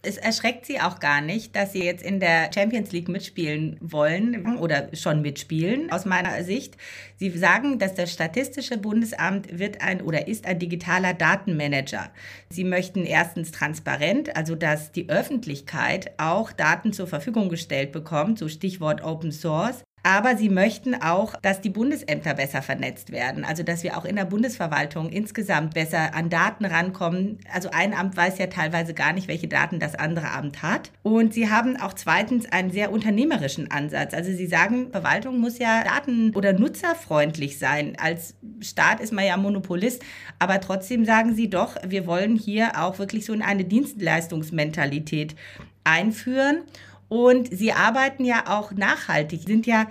Es 0.00 0.16
erschreckt 0.16 0.64
Sie 0.64 0.80
auch 0.80 1.00
gar 1.00 1.20
nicht, 1.20 1.56
dass 1.56 1.72
Sie 1.72 1.82
jetzt 1.82 2.04
in 2.04 2.20
der 2.20 2.50
Champions 2.54 2.92
League 2.92 3.08
mitspielen 3.08 3.76
wollen 3.80 4.56
oder 4.58 4.94
schon 4.94 5.22
mitspielen, 5.22 5.90
aus 5.90 6.04
meiner 6.04 6.44
Sicht. 6.44 6.76
Sie 7.16 7.30
sagen, 7.30 7.80
dass 7.80 7.94
das 7.94 8.12
Statistische 8.12 8.78
Bundesamt 8.78 9.58
wird 9.58 9.82
ein 9.82 10.00
oder 10.00 10.28
ist 10.28 10.46
ein 10.46 10.60
digitaler 10.60 11.14
Datenmanager. 11.14 12.10
Sie 12.48 12.62
möchten 12.62 13.04
erstens 13.04 13.50
transparent, 13.50 14.36
also 14.36 14.54
dass 14.54 14.92
die 14.92 15.08
Öffentlichkeit 15.08 16.12
auch 16.16 16.52
Daten 16.52 16.92
zur 16.92 17.08
Verfügung 17.08 17.48
gestellt 17.48 17.90
bekommt, 17.90 18.38
so 18.38 18.48
Stichwort 18.48 19.02
Open 19.02 19.32
Source. 19.32 19.82
Aber 20.02 20.36
sie 20.36 20.48
möchten 20.48 20.94
auch, 20.94 21.34
dass 21.42 21.60
die 21.60 21.70
Bundesämter 21.70 22.34
besser 22.34 22.62
vernetzt 22.62 23.10
werden. 23.12 23.44
Also, 23.44 23.62
dass 23.62 23.82
wir 23.82 23.98
auch 23.98 24.04
in 24.04 24.16
der 24.16 24.24
Bundesverwaltung 24.24 25.10
insgesamt 25.10 25.74
besser 25.74 26.14
an 26.14 26.30
Daten 26.30 26.64
rankommen. 26.64 27.38
Also, 27.52 27.70
ein 27.70 27.94
Amt 27.94 28.16
weiß 28.16 28.38
ja 28.38 28.46
teilweise 28.46 28.94
gar 28.94 29.12
nicht, 29.12 29.28
welche 29.28 29.48
Daten 29.48 29.80
das 29.80 29.94
andere 29.94 30.30
Amt 30.30 30.62
hat. 30.62 30.90
Und 31.02 31.34
sie 31.34 31.50
haben 31.50 31.76
auch 31.76 31.94
zweitens 31.94 32.50
einen 32.50 32.70
sehr 32.70 32.92
unternehmerischen 32.92 33.70
Ansatz. 33.70 34.14
Also, 34.14 34.32
sie 34.32 34.46
sagen, 34.46 34.90
Verwaltung 34.90 35.40
muss 35.40 35.58
ja 35.58 35.84
daten- 35.84 36.34
oder 36.34 36.52
nutzerfreundlich 36.52 37.58
sein. 37.58 37.96
Als 38.00 38.34
Staat 38.60 39.00
ist 39.00 39.12
man 39.12 39.26
ja 39.26 39.36
Monopolist. 39.36 40.02
Aber 40.38 40.60
trotzdem 40.60 41.04
sagen 41.04 41.34
sie 41.34 41.50
doch, 41.50 41.76
wir 41.86 42.06
wollen 42.06 42.36
hier 42.36 42.82
auch 42.82 42.98
wirklich 42.98 43.24
so 43.24 43.32
in 43.32 43.42
eine 43.42 43.64
Dienstleistungsmentalität 43.64 45.34
einführen. 45.84 46.62
Und 47.08 47.48
Sie 47.56 47.72
arbeiten 47.72 48.24
ja 48.24 48.44
auch 48.46 48.72
nachhaltig, 48.72 49.42
sind 49.46 49.66
ja 49.66 49.86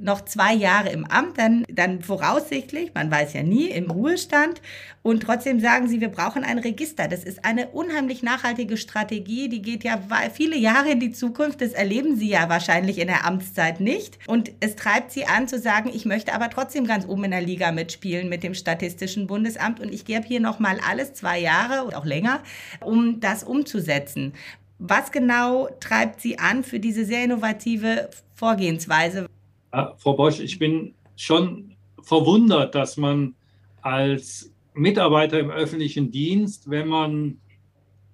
noch 0.00 0.24
zwei 0.24 0.54
Jahre 0.54 0.90
im 0.90 1.04
Amt, 1.04 1.38
dann, 1.38 1.64
dann 1.70 2.02
voraussichtlich, 2.02 2.92
man 2.94 3.10
weiß 3.10 3.32
ja 3.32 3.42
nie, 3.42 3.68
im 3.70 3.90
Ruhestand. 3.90 4.60
Und 5.02 5.22
trotzdem 5.22 5.60
sagen 5.60 5.88
Sie, 5.88 6.00
wir 6.00 6.08
brauchen 6.08 6.44
ein 6.44 6.58
Register. 6.58 7.08
Das 7.08 7.24
ist 7.24 7.44
eine 7.44 7.68
unheimlich 7.68 8.22
nachhaltige 8.22 8.76
Strategie, 8.76 9.48
die 9.48 9.62
geht 9.62 9.84
ja 9.84 10.00
viele 10.32 10.56
Jahre 10.56 10.90
in 10.90 11.00
die 11.00 11.12
Zukunft. 11.12 11.60
Das 11.60 11.72
erleben 11.72 12.16
Sie 12.16 12.28
ja 12.28 12.48
wahrscheinlich 12.48 12.98
in 12.98 13.06
der 13.06 13.24
Amtszeit 13.24 13.80
nicht. 13.80 14.18
Und 14.26 14.50
es 14.60 14.76
treibt 14.76 15.12
Sie 15.12 15.24
an 15.24 15.48
zu 15.48 15.58
sagen, 15.58 15.90
ich 15.92 16.04
möchte 16.04 16.34
aber 16.34 16.50
trotzdem 16.50 16.86
ganz 16.86 17.06
oben 17.06 17.24
in 17.24 17.30
der 17.30 17.40
Liga 17.40 17.72
mitspielen 17.72 18.28
mit 18.28 18.42
dem 18.42 18.54
Statistischen 18.54 19.26
Bundesamt 19.26 19.80
und 19.80 19.92
ich 19.92 20.04
gebe 20.04 20.26
hier 20.26 20.40
nochmal 20.40 20.78
alles 20.86 21.14
zwei 21.14 21.38
Jahre 21.38 21.86
oder 21.86 21.98
auch 21.98 22.04
länger, 22.04 22.42
um 22.80 23.20
das 23.20 23.44
umzusetzen. 23.44 24.34
Was 24.78 25.10
genau 25.10 25.68
treibt 25.80 26.20
Sie 26.20 26.38
an 26.38 26.62
für 26.62 26.78
diese 26.78 27.04
sehr 27.04 27.24
innovative 27.24 28.10
Vorgehensweise? 28.34 29.26
Ja, 29.72 29.94
Frau 29.98 30.14
Bosch, 30.14 30.38
ich 30.40 30.58
bin 30.58 30.94
schon 31.16 31.74
verwundert, 32.02 32.74
dass 32.74 32.96
man 32.96 33.34
als 33.82 34.52
Mitarbeiter 34.74 35.38
im 35.40 35.50
öffentlichen 35.50 36.10
Dienst, 36.10 36.70
wenn 36.70 36.88
man 36.88 37.40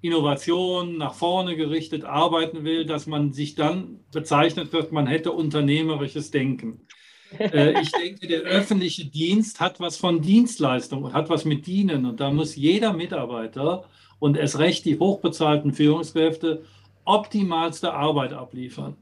Innovation 0.00 0.98
nach 0.98 1.14
vorne 1.14 1.56
gerichtet 1.56 2.04
arbeiten 2.04 2.64
will, 2.64 2.84
dass 2.84 3.06
man 3.06 3.32
sich 3.32 3.54
dann 3.54 4.00
bezeichnet 4.12 4.72
wird, 4.72 4.92
man 4.92 5.06
hätte 5.06 5.32
unternehmerisches 5.32 6.30
Denken. 6.30 6.80
Äh, 7.36 7.80
ich 7.82 7.90
denke, 7.90 8.28
der 8.28 8.42
öffentliche 8.42 9.06
Dienst 9.06 9.58
hat 9.58 9.80
was 9.80 9.96
von 9.96 10.22
Dienstleistung 10.22 11.02
und 11.02 11.14
hat 11.14 11.30
was 11.30 11.44
mit 11.44 11.66
Dienen. 11.66 12.06
Und 12.06 12.20
da 12.20 12.30
muss 12.30 12.54
jeder 12.54 12.92
Mitarbeiter 12.92 13.88
und 14.24 14.38
erst 14.38 14.58
recht 14.58 14.86
die 14.86 14.98
hochbezahlten 14.98 15.74
Führungskräfte 15.74 16.64
optimalste 17.04 17.92
Arbeit 17.92 18.32
abliefern. 18.32 18.96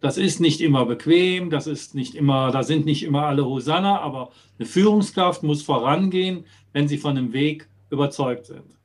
Das 0.00 0.16
ist 0.16 0.40
nicht 0.40 0.62
immer 0.62 0.86
bequem, 0.86 1.50
das 1.50 1.66
ist 1.66 1.94
nicht 1.94 2.14
immer, 2.14 2.50
da 2.50 2.62
sind 2.62 2.86
nicht 2.86 3.02
immer 3.02 3.26
alle 3.26 3.44
Hosanna, 3.44 4.00
aber 4.00 4.30
eine 4.58 4.66
Führungskraft 4.66 5.42
muss 5.42 5.60
vorangehen, 5.60 6.46
wenn 6.72 6.88
sie 6.88 6.96
von 6.96 7.14
dem 7.14 7.34
Weg 7.34 7.68
überzeugt 7.90 8.46
sind. 8.46 8.78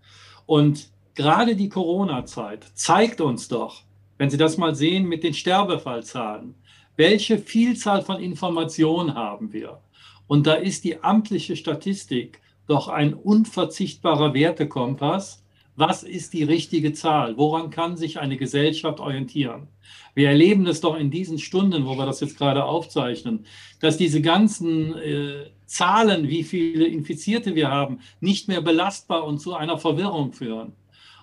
Und 0.45 0.89
gerade 1.15 1.55
die 1.55 1.69
Corona-Zeit 1.69 2.65
zeigt 2.73 3.21
uns 3.21 3.47
doch, 3.47 3.83
wenn 4.17 4.29
Sie 4.29 4.35
das 4.37 4.57
mal 4.57 4.75
sehen 4.75 5.05
mit 5.05 5.23
den 5.23 5.33
Sterbefallzahlen, 5.33 6.55
welche 6.97 7.37
Vielzahl 7.37 8.01
von 8.01 8.19
Informationen 8.19 9.15
haben 9.15 9.53
wir. 9.53 9.79
Und 10.27 10.45
da 10.45 10.55
ist 10.55 10.83
die 10.83 11.01
amtliche 11.01 11.55
Statistik 11.55 12.41
doch 12.67 12.89
ein 12.89 13.13
unverzichtbarer 13.13 14.33
Wertekompass. 14.33 15.41
Was 15.79 16.03
ist 16.03 16.33
die 16.33 16.43
richtige 16.43 16.91
Zahl? 16.91 17.37
Woran 17.37 17.69
kann 17.69 17.95
sich 17.95 18.19
eine 18.19 18.35
Gesellschaft 18.35 18.99
orientieren? 18.99 19.69
Wir 20.13 20.27
erleben 20.27 20.67
es 20.67 20.81
doch 20.81 20.97
in 20.97 21.09
diesen 21.09 21.39
Stunden, 21.39 21.85
wo 21.85 21.95
wir 21.97 22.05
das 22.05 22.19
jetzt 22.19 22.37
gerade 22.37 22.65
aufzeichnen, 22.65 23.45
dass 23.79 23.95
diese 23.95 24.21
ganzen 24.21 24.97
äh, 24.97 25.45
Zahlen, 25.67 26.27
wie 26.27 26.43
viele 26.43 26.85
Infizierte 26.85 27.55
wir 27.55 27.71
haben, 27.71 28.01
nicht 28.19 28.49
mehr 28.49 28.59
belastbar 28.59 29.23
und 29.23 29.39
zu 29.39 29.55
einer 29.55 29.77
Verwirrung 29.77 30.33
führen. 30.33 30.73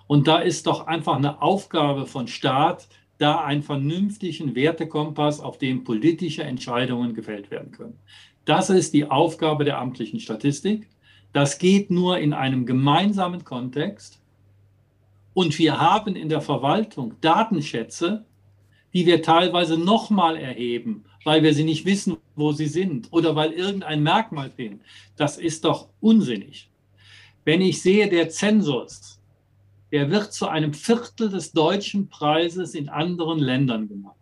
Und 0.07 0.27
da 0.27 0.39
ist 0.39 0.65
doch 0.65 0.87
einfach 0.87 1.17
eine 1.17 1.39
Aufgabe 1.43 2.07
von 2.07 2.27
Staat, 2.27 2.87
da 3.19 3.43
einen 3.43 3.61
vernünftigen 3.61 4.55
Wertekompass, 4.55 5.39
auf 5.39 5.59
dem 5.59 5.83
politische 5.83 6.41
Entscheidungen 6.41 7.13
gefällt 7.13 7.51
werden 7.51 7.71
können. 7.73 7.99
Das 8.45 8.71
ist 8.71 8.95
die 8.95 9.05
Aufgabe 9.05 9.65
der 9.65 9.77
amtlichen 9.77 10.19
Statistik. 10.19 10.89
Das 11.31 11.59
geht 11.59 11.91
nur 11.91 12.17
in 12.17 12.33
einem 12.33 12.65
gemeinsamen 12.65 13.43
Kontext. 13.43 14.19
Und 15.37 15.59
wir 15.59 15.79
haben 15.79 16.15
in 16.15 16.29
der 16.29 16.41
Verwaltung 16.41 17.13
Datenschätze, 17.21 18.25
die 18.91 19.05
wir 19.05 19.21
teilweise 19.21 19.77
nochmal 19.77 20.35
erheben, 20.35 21.05
weil 21.25 21.43
wir 21.43 21.53
sie 21.53 21.63
nicht 21.63 21.85
wissen, 21.85 22.17
wo 22.35 22.53
sie 22.53 22.65
sind 22.65 23.09
oder 23.11 23.35
weil 23.35 23.51
irgendein 23.51 24.01
Merkmal 24.01 24.49
fehlt. 24.49 24.79
Das 25.15 25.37
ist 25.37 25.63
doch 25.63 25.89
unsinnig. 26.01 26.71
Wenn 27.45 27.61
ich 27.61 27.83
sehe, 27.83 28.09
der 28.09 28.29
Zensus, 28.29 29.19
der 29.91 30.09
wird 30.09 30.33
zu 30.33 30.47
einem 30.47 30.73
Viertel 30.73 31.29
des 31.29 31.51
deutschen 31.51 32.09
Preises 32.09 32.73
in 32.73 32.89
anderen 32.89 33.37
Ländern 33.37 33.87
gemacht. 33.87 34.15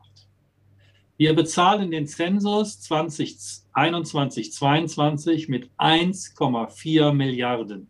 Wir 1.15 1.33
bezahlen 1.33 1.91
den 1.91 2.07
Zensus 2.07 2.81
2021, 2.81 4.51
2022 4.51 5.47
mit 5.47 5.69
1,4 5.77 7.13
Milliarden. 7.13 7.87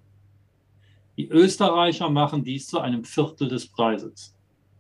Die 1.18 1.28
Österreicher 1.28 2.10
machen 2.10 2.44
dies 2.44 2.68
zu 2.68 2.80
einem 2.80 3.04
Viertel 3.04 3.48
des 3.48 3.68
Preises. 3.68 4.36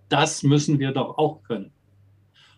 Das 0.09 0.43
müssen 0.43 0.79
wir 0.79 0.91
doch 0.91 1.17
auch 1.17 1.41
können. 1.43 1.71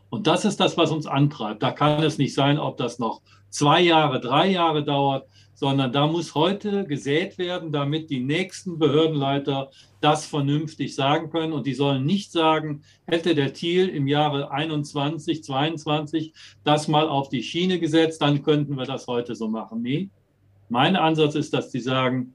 Und 0.10 0.26
das 0.28 0.46
ist 0.46 0.60
das, 0.60 0.78
was 0.78 0.92
uns 0.92 1.06
antreibt. 1.06 1.62
Da 1.62 1.72
kann 1.72 2.02
es 2.02 2.18
nicht 2.18 2.34
sein, 2.34 2.58
ob 2.58 2.78
das 2.78 2.98
noch 2.98 3.22
zwei 3.50 3.82
Jahre, 3.82 4.20
drei 4.20 4.48
Jahre 4.48 4.84
dauert, 4.84 5.28
sondern 5.54 5.92
da 5.92 6.08
muss 6.08 6.36
heute 6.36 6.86
gesät 6.86 7.38
werden, 7.38 7.72
damit 7.72 8.10
die 8.10 8.20
nächsten 8.20 8.78
Behördenleiter 8.78 9.72
das 10.02 10.26
vernünftig 10.26 10.96
sagen 10.96 11.30
können. 11.30 11.52
Und 11.52 11.66
die 11.66 11.74
sollen 11.74 12.06
nicht 12.06 12.32
sagen, 12.32 12.84
hätte 13.06 13.36
der 13.36 13.54
Thiel 13.54 13.90
im 13.90 14.08
Jahre 14.08 14.52
21, 14.52 15.44
22 15.44 16.34
das 16.64 16.88
mal 16.88 17.10
auf 17.10 17.30
die 17.30 17.44
Schiene 17.44 17.80
gesetzt, 17.80 18.22
dann 18.22 18.44
könnten 18.44 18.76
wir 18.76 18.86
das 18.86 19.08
heute 19.08 19.36
so 19.36 19.48
machen. 19.48 19.82
Nee, 19.82 20.10
mein 20.70 20.96
Ansatz 20.96 21.36
ist, 21.36 21.54
dass 21.54 21.72
die 21.72 21.80
sagen, 21.80 22.34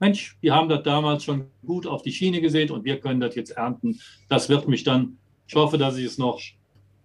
Mensch, 0.00 0.36
wir 0.40 0.54
haben 0.54 0.68
das 0.68 0.82
damals 0.82 1.24
schon 1.24 1.46
gut 1.64 1.86
auf 1.86 2.02
die 2.02 2.12
Schiene 2.12 2.40
gesät 2.40 2.70
und 2.70 2.84
wir 2.84 2.98
können 2.98 3.20
das 3.20 3.34
jetzt 3.34 3.50
ernten. 3.50 4.00
Das 4.28 4.48
wird 4.48 4.66
mich 4.66 4.82
dann, 4.82 5.18
ich 5.46 5.54
hoffe, 5.54 5.76
dass 5.76 5.98
ich 5.98 6.06
es 6.06 6.18
noch 6.18 6.40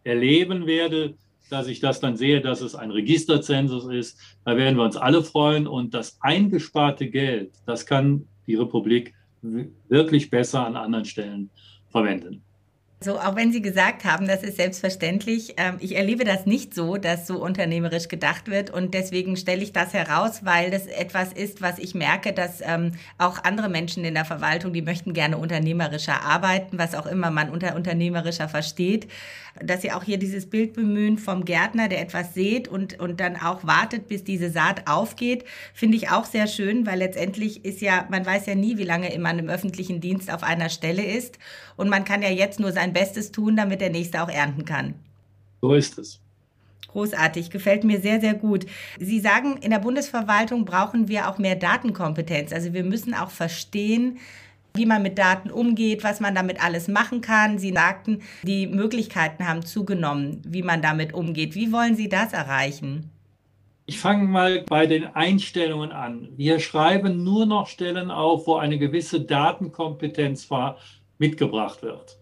erleben 0.03 0.65
werde, 0.65 1.15
dass 1.49 1.67
ich 1.67 1.81
das 1.81 1.99
dann 1.99 2.15
sehe, 2.15 2.41
dass 2.41 2.61
es 2.61 2.73
ein 2.73 2.91
Registerzensus 2.91 3.85
ist. 3.85 4.19
Da 4.45 4.55
werden 4.55 4.77
wir 4.77 4.83
uns 4.83 4.95
alle 4.95 5.23
freuen. 5.23 5.67
Und 5.67 5.93
das 5.93 6.17
eingesparte 6.21 7.09
Geld, 7.09 7.51
das 7.65 7.85
kann 7.85 8.27
die 8.47 8.55
Republik 8.55 9.13
wirklich 9.41 10.29
besser 10.29 10.65
an 10.65 10.75
anderen 10.75 11.05
Stellen 11.05 11.49
verwenden. 11.89 12.41
So, 13.01 13.19
auch 13.19 13.35
wenn 13.35 13.51
Sie 13.51 13.61
gesagt 13.61 14.05
haben, 14.05 14.25
das 14.25 14.41
ist 14.41 14.55
selbstverständlich, 14.55 15.55
ähm, 15.57 15.75
ich 15.79 15.97
erlebe 15.97 16.23
das 16.23 16.45
nicht 16.45 16.73
so, 16.73 16.95
dass 16.95 17.27
so 17.27 17.43
unternehmerisch 17.43 18.07
gedacht 18.07 18.47
wird. 18.47 18.69
Und 18.69 18.93
deswegen 18.93 19.35
stelle 19.35 19.61
ich 19.61 19.73
das 19.73 19.93
heraus, 19.93 20.45
weil 20.45 20.71
das 20.71 20.87
etwas 20.87 21.33
ist, 21.33 21.61
was 21.61 21.77
ich 21.77 21.93
merke, 21.93 22.31
dass 22.31 22.61
ähm, 22.61 22.93
auch 23.17 23.43
andere 23.43 23.67
Menschen 23.67 24.05
in 24.05 24.13
der 24.13 24.23
Verwaltung, 24.23 24.71
die 24.71 24.81
möchten 24.81 25.13
gerne 25.13 25.37
unternehmerischer 25.37 26.21
arbeiten, 26.23 26.79
was 26.79 26.95
auch 26.95 27.05
immer 27.05 27.31
man 27.31 27.49
unter 27.49 27.75
unternehmerischer 27.75 28.47
versteht, 28.47 29.07
dass 29.61 29.81
sie 29.81 29.91
auch 29.91 30.03
hier 30.03 30.17
dieses 30.17 30.49
Bild 30.49 30.73
bemühen 30.73 31.17
vom 31.17 31.45
Gärtner, 31.45 31.87
der 31.87 32.01
etwas 32.01 32.33
sät 32.33 32.67
und, 32.67 32.99
und 32.99 33.19
dann 33.19 33.35
auch 33.37 33.65
wartet, 33.65 34.07
bis 34.07 34.23
diese 34.23 34.49
Saat 34.49 34.87
aufgeht, 34.87 35.45
finde 35.73 35.97
ich 35.97 36.09
auch 36.09 36.25
sehr 36.25 36.47
schön, 36.47 36.85
weil 36.85 36.99
letztendlich 36.99 37.63
ist 37.63 37.81
ja, 37.81 38.05
man 38.09 38.25
weiß 38.25 38.45
ja 38.47 38.55
nie, 38.55 38.77
wie 38.77 38.83
lange 38.83 39.17
man 39.19 39.39
im 39.39 39.49
öffentlichen 39.49 40.01
Dienst 40.01 40.31
auf 40.31 40.43
einer 40.43 40.69
Stelle 40.69 41.05
ist 41.05 41.39
und 41.77 41.89
man 41.89 42.03
kann 42.03 42.21
ja 42.21 42.29
jetzt 42.29 42.59
nur 42.59 42.71
sein 42.71 42.93
Bestes 42.93 43.31
tun, 43.31 43.55
damit 43.55 43.81
der 43.81 43.89
Nächste 43.89 44.21
auch 44.21 44.29
ernten 44.29 44.65
kann. 44.65 44.95
So 45.61 45.73
ist 45.73 45.97
es. 45.97 46.19
Großartig, 46.87 47.49
gefällt 47.49 47.83
mir 47.83 47.99
sehr, 47.99 48.21
sehr 48.21 48.35
gut. 48.35 48.65
Sie 48.99 49.19
sagen, 49.19 49.57
in 49.57 49.71
der 49.71 49.79
Bundesverwaltung 49.79 50.63
brauchen 50.63 51.09
wir 51.09 51.29
auch 51.29 51.37
mehr 51.37 51.57
Datenkompetenz. 51.57 52.53
Also 52.53 52.73
wir 52.73 52.85
müssen 52.85 53.13
auch 53.13 53.31
verstehen, 53.31 54.17
wie 54.75 54.85
man 54.85 55.01
mit 55.01 55.17
Daten 55.17 55.49
umgeht, 55.49 56.03
was 56.03 56.19
man 56.19 56.35
damit 56.35 56.63
alles 56.63 56.87
machen 56.87 57.21
kann. 57.21 57.57
Sie 57.57 57.71
sagten, 57.71 58.21
die 58.43 58.67
Möglichkeiten 58.67 59.47
haben 59.47 59.65
zugenommen, 59.65 60.41
wie 60.45 60.63
man 60.63 60.81
damit 60.81 61.13
umgeht. 61.13 61.55
Wie 61.55 61.71
wollen 61.71 61.95
Sie 61.95 62.09
das 62.09 62.33
erreichen? 62.33 63.11
Ich 63.87 63.99
fange 63.99 64.23
mal 64.23 64.63
bei 64.67 64.87
den 64.87 65.05
Einstellungen 65.05 65.91
an. 65.91 66.29
Wir 66.35 66.59
schreiben 66.59 67.23
nur 67.23 67.45
noch 67.45 67.67
Stellen 67.67 68.09
auf, 68.09 68.47
wo 68.47 68.55
eine 68.55 68.79
gewisse 68.79 69.21
Datenkompetenz 69.21 70.49
mitgebracht 71.19 71.83
wird. 71.83 72.17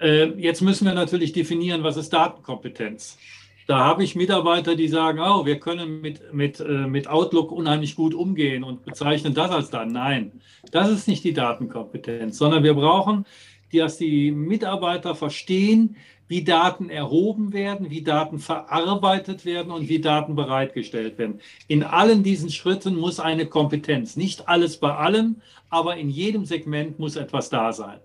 Äh, 0.00 0.26
jetzt 0.40 0.62
müssen 0.62 0.84
wir 0.84 0.94
natürlich 0.94 1.32
definieren, 1.32 1.84
was 1.84 1.96
ist 1.96 2.12
Datenkompetenz. 2.12 3.18
Da 3.66 3.78
habe 3.78 4.04
ich 4.04 4.14
Mitarbeiter, 4.14 4.76
die 4.76 4.86
sagen, 4.86 5.18
oh, 5.18 5.44
wir 5.44 5.58
können 5.58 6.00
mit, 6.00 6.32
mit, 6.32 6.60
äh, 6.60 6.86
mit 6.86 7.08
Outlook 7.08 7.50
unheimlich 7.50 7.96
gut 7.96 8.14
umgehen 8.14 8.62
und 8.62 8.84
bezeichnen 8.84 9.34
das 9.34 9.50
als 9.50 9.70
dann. 9.70 9.88
Nein, 9.88 10.40
das 10.70 10.88
ist 10.88 11.08
nicht 11.08 11.24
die 11.24 11.32
Datenkompetenz, 11.32 12.38
sondern 12.38 12.62
wir 12.62 12.74
brauchen, 12.74 13.26
dass 13.72 13.98
die 13.98 14.30
Mitarbeiter 14.30 15.16
verstehen, 15.16 15.96
wie 16.28 16.44
Daten 16.44 16.90
erhoben 16.90 17.52
werden, 17.52 17.90
wie 17.90 18.02
Daten 18.02 18.38
verarbeitet 18.38 19.44
werden 19.44 19.72
und 19.72 19.88
wie 19.88 20.00
Daten 20.00 20.36
bereitgestellt 20.36 21.18
werden. 21.18 21.40
In 21.66 21.82
allen 21.82 22.22
diesen 22.22 22.50
Schritten 22.50 22.96
muss 22.96 23.20
eine 23.20 23.46
Kompetenz, 23.46 24.16
nicht 24.16 24.48
alles 24.48 24.78
bei 24.78 24.94
allem, 24.94 25.36
aber 25.70 25.96
in 25.96 26.08
jedem 26.08 26.44
Segment 26.44 26.98
muss 26.98 27.16
etwas 27.16 27.48
da 27.48 27.72
sein. 27.72 27.98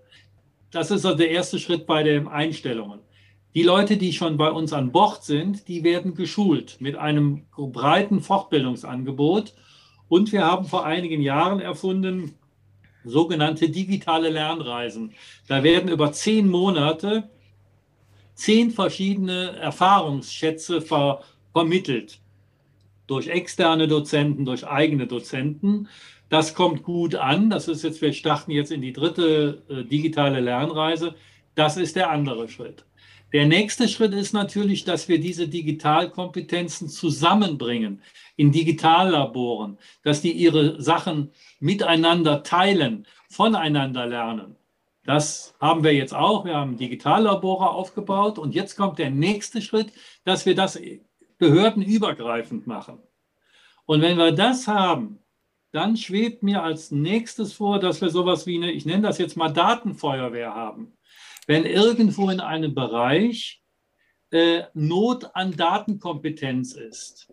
Das 0.71 0.89
ist 0.89 1.05
also 1.05 1.17
der 1.17 1.29
erste 1.29 1.59
Schritt 1.59 1.85
bei 1.85 2.03
den 2.03 2.27
Einstellungen. 2.27 2.99
Die 3.53 3.63
Leute, 3.63 3.97
die 3.97 4.13
schon 4.13 4.37
bei 4.37 4.49
uns 4.49 4.71
an 4.71 4.91
Bord 4.91 5.23
sind, 5.23 5.67
die 5.67 5.83
werden 5.83 6.15
geschult 6.15 6.79
mit 6.79 6.95
einem 6.95 7.45
breiten 7.57 8.21
Fortbildungsangebot. 8.21 9.53
Und 10.07 10.31
wir 10.31 10.45
haben 10.45 10.65
vor 10.65 10.85
einigen 10.85 11.21
Jahren 11.21 11.59
erfunden 11.59 12.35
sogenannte 13.03 13.69
digitale 13.69 14.29
Lernreisen. 14.29 15.13
Da 15.47 15.63
werden 15.63 15.89
über 15.89 16.11
zehn 16.13 16.47
Monate 16.47 17.29
zehn 18.41 18.71
verschiedene 18.71 19.55
Erfahrungsschätze 19.57 20.81
ver 20.81 21.21
vermittelt. 21.53 22.19
Durch 23.07 23.27
externe 23.27 23.87
Dozenten, 23.89 24.45
durch 24.45 24.65
eigene 24.65 25.05
Dozenten. 25.05 25.89
Das 26.29 26.53
kommt 26.55 26.83
gut 26.83 27.15
an. 27.15 27.49
Das 27.49 27.67
ist 27.67 27.83
jetzt, 27.83 28.01
wir 28.01 28.13
starten 28.13 28.51
jetzt 28.51 28.71
in 28.71 28.81
die 28.81 28.93
dritte 28.93 29.63
äh, 29.69 29.83
digitale 29.83 30.39
Lernreise. 30.39 31.15
Das 31.55 31.75
ist 31.75 31.97
der 31.97 32.09
andere 32.09 32.47
Schritt. 32.47 32.85
Der 33.33 33.45
nächste 33.45 33.87
Schritt 33.87 34.13
ist 34.13 34.33
natürlich, 34.33 34.83
dass 34.83 35.07
wir 35.07 35.19
diese 35.19 35.47
Digitalkompetenzen 35.47 36.89
zusammenbringen 36.89 38.01
in 38.35 38.51
Digitallaboren, 38.51 39.77
dass 40.03 40.21
die 40.21 40.31
ihre 40.31 40.81
Sachen 40.81 41.31
miteinander 41.59 42.43
teilen, 42.43 43.07
voneinander 43.29 44.05
lernen. 44.05 44.57
Das 45.05 45.55
haben 45.59 45.83
wir 45.83 45.93
jetzt 45.93 46.13
auch. 46.13 46.45
Wir 46.45 46.55
haben 46.55 46.77
Digitallabore 46.77 47.69
aufgebaut 47.69 48.37
und 48.37 48.53
jetzt 48.53 48.75
kommt 48.75 48.99
der 48.99 49.09
nächste 49.09 49.61
Schritt, 49.61 49.91
dass 50.25 50.45
wir 50.45 50.55
das 50.55 50.79
behördenübergreifend 51.37 52.67
machen. 52.67 52.99
Und 53.85 54.01
wenn 54.01 54.17
wir 54.17 54.31
das 54.31 54.67
haben, 54.67 55.19
dann 55.71 55.95
schwebt 55.95 56.43
mir 56.43 56.63
als 56.63 56.91
nächstes 56.91 57.53
vor, 57.53 57.79
dass 57.79 58.01
wir 58.01 58.09
sowas 58.09 58.45
wie 58.45 58.57
eine, 58.57 58.71
ich 58.71 58.85
nenne 58.85 59.03
das 59.03 59.17
jetzt 59.17 59.37
mal 59.37 59.49
Datenfeuerwehr 59.49 60.53
haben. 60.53 60.93
Wenn 61.51 61.65
irgendwo 61.65 62.29
in 62.29 62.39
einem 62.39 62.73
Bereich 62.73 63.61
äh, 64.29 64.63
Not 64.73 65.35
an 65.35 65.51
Datenkompetenz 65.51 66.75
ist, 66.75 67.27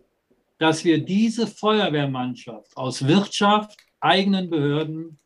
dass 0.57 0.83
wir 0.83 1.05
diese 1.05 1.47
Feuerwehrmannschaft 1.47 2.75
aus 2.75 3.07
Wirtschaft, 3.07 3.77
eigenen 4.01 4.49
Behörden, 4.49 5.19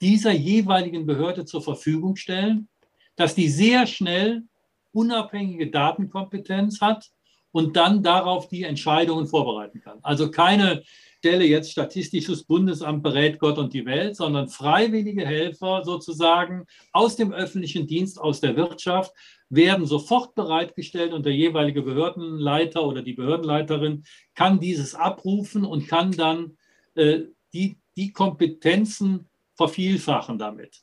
dieser 0.00 0.32
jeweiligen 0.32 1.06
Behörde 1.06 1.44
zur 1.44 1.62
Verfügung 1.62 2.16
stellen, 2.16 2.68
dass 3.14 3.36
die 3.36 3.48
sehr 3.48 3.86
schnell 3.86 4.42
unabhängige 4.90 5.70
Datenkompetenz 5.70 6.80
hat 6.80 7.08
und 7.52 7.76
dann 7.76 8.02
darauf 8.02 8.48
die 8.48 8.64
Entscheidungen 8.64 9.28
vorbereiten 9.28 9.80
kann. 9.80 10.00
Also 10.02 10.32
keine 10.32 10.82
Stelle 11.18 11.44
jetzt 11.44 11.72
Statistisches 11.72 12.44
Bundesamt 12.44 13.02
berät 13.02 13.40
Gott 13.40 13.58
und 13.58 13.74
die 13.74 13.84
Welt, 13.84 14.14
sondern 14.14 14.48
freiwillige 14.48 15.26
Helfer 15.26 15.82
sozusagen 15.84 16.64
aus 16.92 17.16
dem 17.16 17.32
öffentlichen 17.32 17.88
Dienst, 17.88 18.20
aus 18.20 18.40
der 18.40 18.56
Wirtschaft, 18.56 19.12
werden 19.50 19.84
sofort 19.84 20.36
bereitgestellt 20.36 21.12
und 21.12 21.26
der 21.26 21.34
jeweilige 21.34 21.82
Behördenleiter 21.82 22.84
oder 22.84 23.02
die 23.02 23.14
Behördenleiterin 23.14 24.04
kann 24.34 24.60
dieses 24.60 24.94
abrufen 24.94 25.64
und 25.64 25.88
kann 25.88 26.12
dann 26.12 26.56
äh, 26.94 27.22
die, 27.52 27.78
die 27.96 28.12
Kompetenzen 28.12 29.28
vervielfachen 29.56 30.38
damit. 30.38 30.82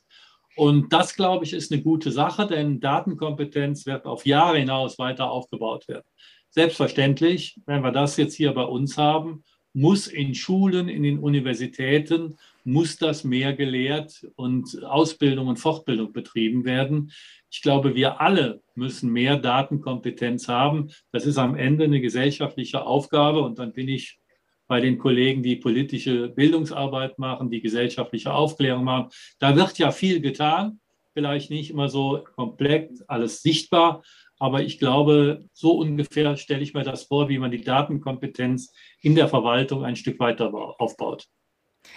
Und 0.56 0.92
das, 0.92 1.14
glaube 1.14 1.46
ich, 1.46 1.54
ist 1.54 1.72
eine 1.72 1.82
gute 1.82 2.10
Sache, 2.10 2.46
denn 2.46 2.80
Datenkompetenz 2.80 3.86
wird 3.86 4.04
auf 4.04 4.26
Jahre 4.26 4.58
hinaus 4.58 4.98
weiter 4.98 5.30
aufgebaut 5.30 5.88
werden. 5.88 6.06
Selbstverständlich, 6.50 7.58
wenn 7.66 7.82
wir 7.82 7.92
das 7.92 8.16
jetzt 8.16 8.34
hier 8.34 8.52
bei 8.52 8.64
uns 8.64 8.98
haben, 8.98 9.44
muss 9.76 10.06
in 10.06 10.34
Schulen, 10.34 10.88
in 10.88 11.02
den 11.02 11.18
Universitäten, 11.18 12.38
muss 12.64 12.96
das 12.96 13.24
mehr 13.24 13.52
gelehrt 13.52 14.26
und 14.34 14.82
Ausbildung 14.82 15.48
und 15.48 15.58
Fortbildung 15.58 16.14
betrieben 16.14 16.64
werden. 16.64 17.12
Ich 17.50 17.60
glaube, 17.60 17.94
wir 17.94 18.18
alle 18.18 18.62
müssen 18.74 19.12
mehr 19.12 19.36
Datenkompetenz 19.36 20.48
haben. 20.48 20.88
Das 21.12 21.26
ist 21.26 21.36
am 21.36 21.54
Ende 21.54 21.84
eine 21.84 22.00
gesellschaftliche 22.00 22.86
Aufgabe 22.86 23.42
und 23.42 23.58
dann 23.58 23.74
bin 23.74 23.88
ich 23.88 24.18
bei 24.66 24.80
den 24.80 24.96
Kollegen, 24.96 25.42
die 25.42 25.56
politische 25.56 26.30
Bildungsarbeit 26.30 27.18
machen, 27.18 27.50
die 27.50 27.60
gesellschaftliche 27.60 28.32
Aufklärung 28.32 28.82
machen. 28.82 29.10
Da 29.38 29.56
wird 29.56 29.78
ja 29.78 29.90
viel 29.90 30.22
getan, 30.22 30.80
vielleicht 31.12 31.50
nicht 31.50 31.70
immer 31.70 31.90
so 31.90 32.24
komplett 32.34 32.92
alles 33.08 33.42
sichtbar, 33.42 34.02
aber 34.38 34.62
ich 34.62 34.78
glaube, 34.78 35.48
so 35.52 35.78
ungefähr 35.78 36.36
stelle 36.36 36.62
ich 36.62 36.74
mir 36.74 36.84
das 36.84 37.04
vor, 37.04 37.28
wie 37.28 37.38
man 37.38 37.50
die 37.50 37.62
Datenkompetenz 37.62 38.72
in 39.00 39.14
der 39.14 39.28
Verwaltung 39.28 39.84
ein 39.84 39.96
Stück 39.96 40.20
weiter 40.20 40.52
aufbaut. 40.78 41.26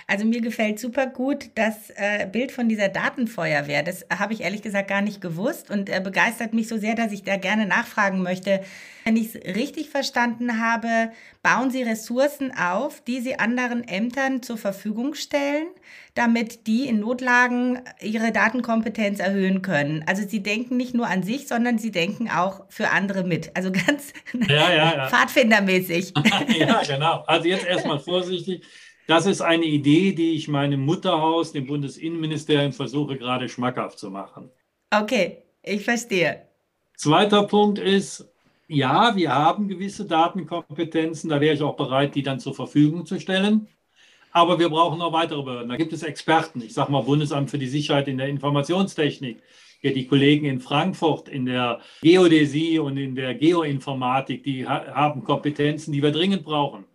Also 0.08 0.26
mir 0.26 0.42
gefällt 0.42 0.80
super 0.80 1.08
gut 1.08 1.52
das 1.56 1.92
äh, 1.96 2.26
Bild 2.26 2.52
von 2.52 2.68
dieser 2.68 2.90
Datenfeuerwehr. 2.90 3.84
Das 3.84 4.06
habe 4.12 4.34
ich 4.34 4.42
ehrlich 4.42 4.62
gesagt 4.62 4.88
gar 4.88 5.02
nicht 5.02 5.22
gewusst 5.22 5.70
und 5.70 5.90
äh, 5.90 6.02
begeistert 6.04 6.54
mich 6.54 6.68
so 6.68 6.78
sehr, 6.78 6.96
dass 6.96 7.12
ich 7.12 7.24
da 7.24 7.38
gerne 7.38 7.66
nachfragen 7.66 8.22
möchte. 8.22 8.62
Wenn 9.06 9.18
ich 9.18 9.36
es 9.36 9.56
richtig 9.56 9.90
verstanden 9.90 10.60
habe, 10.60 11.12
bauen 11.42 11.72
Sie 11.72 11.84
Ressourcen 11.84 12.52
auf, 12.56 13.02
die 13.02 13.22
Sie 13.22 13.40
anderen 13.40 13.88
Ämtern 13.88 14.44
zur 14.44 14.58
Verfügung 14.58 15.16
stellen, 15.16 15.68
damit 16.16 16.68
die 16.68 16.88
in 16.88 17.00
Notlagen 17.00 17.82
ihre 18.02 18.32
Datenkompetenz 18.32 19.20
erhöhen 19.20 19.62
können. 19.62 20.04
Also 20.06 20.28
Sie 20.28 20.44
denken 20.44 20.76
nicht 20.76 20.94
nur 20.94 21.08
an 21.08 21.24
sich, 21.24 21.48
sondern 21.48 21.78
Sie 21.78 21.92
denken 21.92 22.30
auch 22.30 22.66
für 22.70 22.90
andere 22.90 23.24
mit. 23.24 23.56
Also 23.56 23.72
ganz 23.88 24.14
ja, 24.34 24.72
ja, 24.72 24.96
ja. 24.96 25.08
pfadfindermäßig. 25.10 26.14
ja, 26.60 26.82
genau. 26.86 27.24
Also 27.26 27.48
jetzt 27.48 27.66
erstmal 27.66 28.00
vorsichtig. 28.00 28.64
Das 29.10 29.26
ist 29.26 29.42
eine 29.42 29.66
Idee, 29.66 30.12
die 30.12 30.34
ich 30.34 30.48
meinem 30.48 30.82
Mutterhaus, 30.82 31.52
dem 31.52 31.66
Bundesinnenministerium, 31.66 32.74
versuche 32.74 33.18
gerade 33.18 33.50
schmackhaft 33.50 33.98
zu 33.98 34.12
machen. 34.12 34.52
Okay, 34.92 35.40
ich 35.64 35.84
verstehe. 35.84 36.44
Zweiter 36.96 37.42
Punkt 37.42 37.80
ist, 37.80 38.30
ja, 38.68 39.16
wir 39.16 39.34
haben 39.34 39.68
gewisse 39.68 40.06
Datenkompetenzen, 40.06 41.28
da 41.32 41.42
wäre 41.42 41.56
ich 41.56 41.64
auch 41.64 41.76
bereit, 41.76 42.14
die 42.14 42.22
dann 42.22 42.40
zur 42.40 42.54
Verfügung 42.54 43.08
zu 43.08 43.20
stellen. 43.20 43.68
Aber 44.32 44.60
wir 44.60 44.70
brauchen 44.70 45.00
noch 45.00 45.12
weitere 45.12 45.42
Behörden. 45.42 45.70
Da 45.70 45.76
gibt 45.78 45.92
es 45.92 46.04
Experten. 46.04 46.62
Ich 46.62 46.76
sage 46.76 46.92
mal 46.92 47.02
Bundesamt 47.02 47.50
für 47.50 47.58
die 47.58 47.66
Sicherheit 47.66 48.08
in 48.08 48.20
der 48.20 48.28
Informationstechnik. 48.28 49.42
Ja, 49.82 49.92
die 49.92 50.06
Kollegen 50.06 50.46
in 50.46 50.60
Frankfurt 50.60 51.30
in 51.30 51.48
der 51.48 51.80
Geodäsie 52.04 52.78
und 52.78 52.98
in 52.98 53.16
der 53.16 53.34
Geoinformatik, 53.34 54.44
die 54.44 54.68
haben 54.68 55.24
Kompetenzen, 55.24 55.94
die 55.94 56.04
wir 56.04 56.12
dringend 56.12 56.44
brauchen 56.44 56.86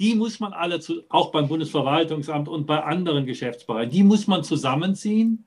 die 0.00 0.14
muss 0.14 0.40
man 0.40 0.54
alle, 0.54 0.80
zu, 0.80 1.02
auch 1.10 1.30
beim 1.30 1.46
Bundesverwaltungsamt 1.46 2.48
und 2.48 2.66
bei 2.66 2.82
anderen 2.82 3.26
Geschäftsbereichen, 3.26 3.92
die 3.92 4.02
muss 4.02 4.26
man 4.26 4.42
zusammenziehen. 4.42 5.46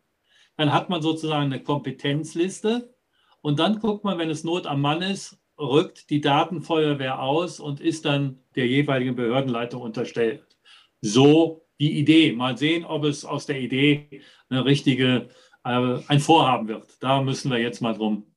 Dann 0.55 0.71
hat 0.71 0.89
man 0.89 1.01
sozusagen 1.01 1.51
eine 1.51 1.63
Kompetenzliste 1.63 2.95
und 3.41 3.59
dann 3.59 3.79
guckt 3.79 4.03
man, 4.03 4.19
wenn 4.19 4.29
es 4.29 4.43
Not 4.43 4.67
am 4.67 4.81
Mann 4.81 5.01
ist, 5.01 5.39
rückt 5.59 6.09
die 6.11 6.21
Datenfeuerwehr 6.21 7.19
aus 7.19 7.59
und 7.59 7.81
ist 7.81 8.05
dann 8.05 8.39
der 8.55 8.67
jeweiligen 8.67 9.15
Behördenleitung 9.15 9.81
unterstellt. 9.81 10.45
So 11.01 11.65
die 11.79 11.99
Idee. 11.99 12.31
Mal 12.33 12.57
sehen, 12.57 12.85
ob 12.85 13.03
es 13.05 13.25
aus 13.25 13.47
der 13.47 13.59
Idee 13.59 14.21
eine 14.49 14.65
richtige, 14.65 15.29
äh, 15.63 15.97
ein 16.07 16.19
Vorhaben 16.19 16.67
wird. 16.67 16.85
Da 17.01 17.21
müssen 17.21 17.51
wir 17.51 17.57
jetzt 17.57 17.81
mal 17.81 17.93
drum 17.93 18.32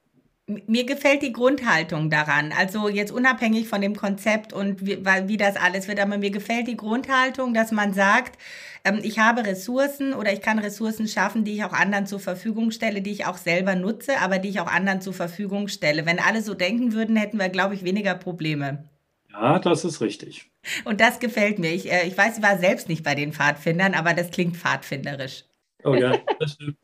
mir 0.46 0.84
gefällt 0.84 1.22
die 1.22 1.32
Grundhaltung 1.32 2.08
daran. 2.08 2.52
Also 2.56 2.88
jetzt 2.88 3.10
unabhängig 3.10 3.68
von 3.68 3.80
dem 3.80 3.96
Konzept 3.96 4.52
und 4.52 4.86
wie, 4.86 5.04
wie, 5.04 5.36
das 5.36 5.56
alles 5.56 5.88
wird, 5.88 5.98
aber 5.98 6.18
mir 6.18 6.30
gefällt 6.30 6.68
die 6.68 6.76
Grundhaltung, 6.76 7.52
dass 7.52 7.72
man 7.72 7.92
sagt, 7.92 8.38
ähm, 8.84 9.00
ich 9.02 9.18
habe 9.18 9.44
Ressourcen 9.44 10.14
oder 10.14 10.32
ich 10.32 10.40
kann 10.40 10.60
Ressourcen 10.60 11.08
schaffen, 11.08 11.44
die 11.44 11.54
ich 11.54 11.64
auch 11.64 11.72
anderen 11.72 12.06
zur 12.06 12.20
Verfügung 12.20 12.70
stelle, 12.70 13.02
die 13.02 13.10
ich 13.10 13.26
auch 13.26 13.38
selber 13.38 13.74
nutze, 13.74 14.20
aber 14.20 14.38
die 14.38 14.50
ich 14.50 14.60
auch 14.60 14.68
anderen 14.72 15.00
zur 15.00 15.14
Verfügung 15.14 15.66
stelle. 15.66 16.06
Wenn 16.06 16.20
alle 16.20 16.42
so 16.42 16.54
denken 16.54 16.92
würden, 16.92 17.16
hätten 17.16 17.38
wir, 17.38 17.48
glaube 17.48 17.74
ich, 17.74 17.82
weniger 17.82 18.14
Probleme. 18.14 18.88
Ja, 19.32 19.58
das 19.58 19.84
ist 19.84 20.00
richtig. 20.00 20.50
Und 20.84 21.00
das 21.00 21.18
gefällt 21.18 21.58
mir. 21.58 21.72
Ich, 21.72 21.90
äh, 21.90 22.06
ich 22.06 22.16
weiß, 22.16 22.38
ich 22.38 22.42
war 22.42 22.58
selbst 22.58 22.88
nicht 22.88 23.02
bei 23.02 23.16
den 23.16 23.32
Pfadfindern, 23.32 23.94
aber 23.94 24.14
das 24.14 24.30
klingt 24.30 24.56
pfadfinderisch. 24.56 25.44
Oh 25.82 25.94
ja, 25.94 26.16
das 26.38 26.52
stimmt. 26.52 26.78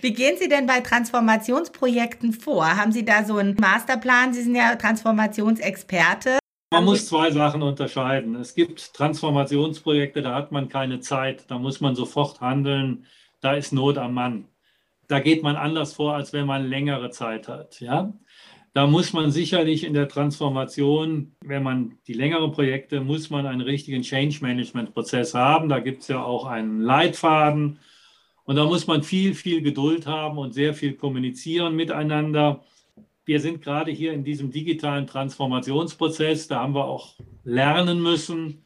Wie 0.00 0.12
gehen 0.12 0.36
Sie 0.38 0.48
denn 0.48 0.66
bei 0.66 0.80
Transformationsprojekten 0.80 2.32
vor? 2.32 2.64
Haben 2.64 2.92
Sie 2.92 3.04
da 3.04 3.24
so 3.24 3.36
einen 3.36 3.56
Masterplan? 3.60 4.32
Sie 4.32 4.42
sind 4.42 4.54
ja 4.54 4.76
Transformationsexperte. 4.76 6.38
Man 6.70 6.84
muss 6.84 7.06
zwei 7.06 7.30
Sachen 7.30 7.62
unterscheiden. 7.62 8.34
Es 8.36 8.54
gibt 8.54 8.92
Transformationsprojekte, 8.94 10.20
da 10.20 10.34
hat 10.34 10.52
man 10.52 10.68
keine 10.68 11.00
Zeit, 11.00 11.50
da 11.50 11.58
muss 11.58 11.80
man 11.80 11.94
sofort 11.94 12.42
handeln, 12.42 13.06
da 13.40 13.54
ist 13.54 13.72
Not 13.72 13.96
am 13.96 14.12
Mann. 14.14 14.48
Da 15.08 15.20
geht 15.20 15.42
man 15.42 15.56
anders 15.56 15.94
vor, 15.94 16.14
als 16.14 16.34
wenn 16.34 16.46
man 16.46 16.68
längere 16.68 17.08
Zeit 17.10 17.48
hat. 17.48 17.80
Ja? 17.80 18.12
Da 18.74 18.86
muss 18.86 19.14
man 19.14 19.30
sicherlich 19.30 19.84
in 19.84 19.94
der 19.94 20.08
Transformation, 20.08 21.34
wenn 21.40 21.62
man 21.62 21.98
die 22.06 22.12
längeren 22.12 22.52
Projekte, 22.52 23.00
muss 23.00 23.30
man 23.30 23.46
einen 23.46 23.62
richtigen 23.62 24.02
Change-Management-Prozess 24.02 25.32
haben. 25.32 25.70
Da 25.70 25.80
gibt 25.80 26.02
es 26.02 26.08
ja 26.08 26.22
auch 26.22 26.44
einen 26.44 26.82
Leitfaden 26.82 27.78
und 28.48 28.56
da 28.56 28.64
muss 28.64 28.86
man 28.86 29.02
viel, 29.02 29.34
viel 29.34 29.60
Geduld 29.60 30.06
haben 30.06 30.38
und 30.38 30.54
sehr 30.54 30.72
viel 30.72 30.94
kommunizieren 30.94 31.76
miteinander. 31.76 32.64
Wir 33.26 33.40
sind 33.40 33.60
gerade 33.60 33.90
hier 33.90 34.14
in 34.14 34.24
diesem 34.24 34.50
digitalen 34.50 35.06
Transformationsprozess. 35.06 36.48
Da 36.48 36.62
haben 36.62 36.74
wir 36.74 36.86
auch 36.86 37.16
lernen 37.44 38.00
müssen. 38.00 38.64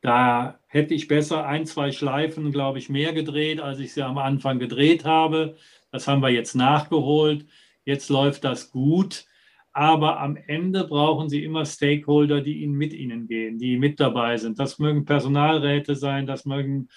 Da 0.00 0.60
hätte 0.68 0.94
ich 0.94 1.08
besser 1.08 1.44
ein, 1.44 1.66
zwei 1.66 1.90
Schleifen, 1.90 2.52
glaube 2.52 2.78
ich, 2.78 2.88
mehr 2.88 3.12
gedreht, 3.12 3.60
als 3.60 3.80
ich 3.80 3.94
sie 3.94 4.02
am 4.02 4.18
Anfang 4.18 4.60
gedreht 4.60 5.04
habe. 5.04 5.56
Das 5.90 6.06
haben 6.06 6.22
wir 6.22 6.30
jetzt 6.30 6.54
nachgeholt. 6.54 7.46
Jetzt 7.84 8.10
läuft 8.10 8.44
das 8.44 8.70
gut. 8.70 9.26
Aber 9.72 10.20
am 10.20 10.36
Ende 10.36 10.84
brauchen 10.84 11.28
Sie 11.28 11.42
immer 11.42 11.66
Stakeholder, 11.66 12.42
die 12.42 12.62
Ihnen 12.62 12.74
mit 12.74 12.92
Ihnen 12.92 13.26
gehen, 13.26 13.58
die 13.58 13.76
mit 13.76 13.98
dabei 13.98 14.36
sind. 14.36 14.60
Das 14.60 14.78
mögen 14.78 15.04
Personalräte 15.04 15.96
sein, 15.96 16.28
das 16.28 16.44
mögen 16.44 16.88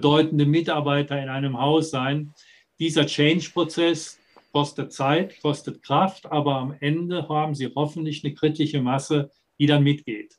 bedeutende 0.00 0.46
Mitarbeiter 0.46 1.22
in 1.22 1.28
einem 1.28 1.60
Haus 1.60 1.90
sein. 1.90 2.32
Dieser 2.78 3.04
Change-Prozess 3.04 4.18
kostet 4.50 4.94
Zeit, 4.94 5.38
kostet 5.42 5.82
Kraft, 5.82 6.24
aber 6.24 6.56
am 6.56 6.74
Ende 6.80 7.28
haben 7.28 7.54
Sie 7.54 7.70
hoffentlich 7.76 8.24
eine 8.24 8.32
kritische 8.32 8.80
Masse, 8.80 9.30
die 9.58 9.66
dann 9.66 9.82
mitgeht. 9.82 10.38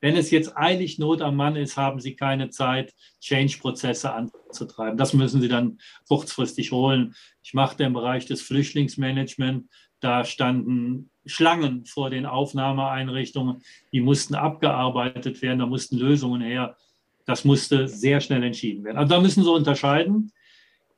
Wenn 0.00 0.16
es 0.16 0.32
jetzt 0.32 0.56
eilig 0.56 0.98
Not 0.98 1.22
am 1.22 1.36
Mann 1.36 1.54
ist, 1.54 1.76
haben 1.76 2.00
Sie 2.00 2.16
keine 2.16 2.50
Zeit, 2.50 2.92
Change-Prozesse 3.20 4.12
anzutreiben. 4.12 4.98
Das 4.98 5.14
müssen 5.14 5.40
Sie 5.40 5.48
dann 5.48 5.78
kurzfristig 6.08 6.72
holen. 6.72 7.14
Ich 7.44 7.54
machte 7.54 7.84
im 7.84 7.92
Bereich 7.92 8.26
des 8.26 8.42
Flüchtlingsmanagement, 8.42 9.68
da 10.00 10.24
standen 10.24 11.10
Schlangen 11.26 11.84
vor 11.84 12.10
den 12.10 12.26
Aufnahmeeinrichtungen, 12.26 13.62
die 13.92 14.00
mussten 14.00 14.34
abgearbeitet 14.34 15.42
werden, 15.42 15.60
da 15.60 15.66
mussten 15.66 15.96
Lösungen 15.96 16.40
her. 16.40 16.76
Das 17.26 17.44
musste 17.44 17.88
sehr 17.88 18.20
schnell 18.20 18.42
entschieden 18.42 18.84
werden. 18.84 18.96
Also 18.98 19.14
da 19.14 19.20
müssen 19.20 19.44
Sie 19.44 19.50
unterscheiden. 19.50 20.32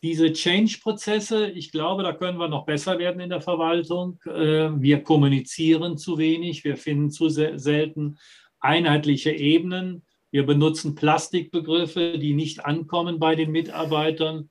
Diese 0.02 0.32
Change-Prozesse, 0.32 1.50
ich 1.50 1.70
glaube, 1.70 2.02
da 2.02 2.12
können 2.12 2.38
wir 2.38 2.48
noch 2.48 2.66
besser 2.66 2.98
werden 2.98 3.20
in 3.20 3.30
der 3.30 3.40
Verwaltung. 3.40 4.18
Äh, 4.26 4.70
wir 4.80 5.02
kommunizieren 5.02 5.96
zu 5.96 6.18
wenig, 6.18 6.64
wir 6.64 6.76
finden 6.76 7.10
zu 7.10 7.28
selten 7.28 8.18
einheitliche 8.60 9.30
Ebenen, 9.30 10.02
Wir 10.32 10.46
benutzen 10.46 10.94
Plastikbegriffe, 10.94 12.18
die 12.18 12.32
nicht 12.32 12.64
ankommen 12.64 13.18
bei 13.18 13.34
den 13.34 13.52
Mitarbeitern. 13.52 14.48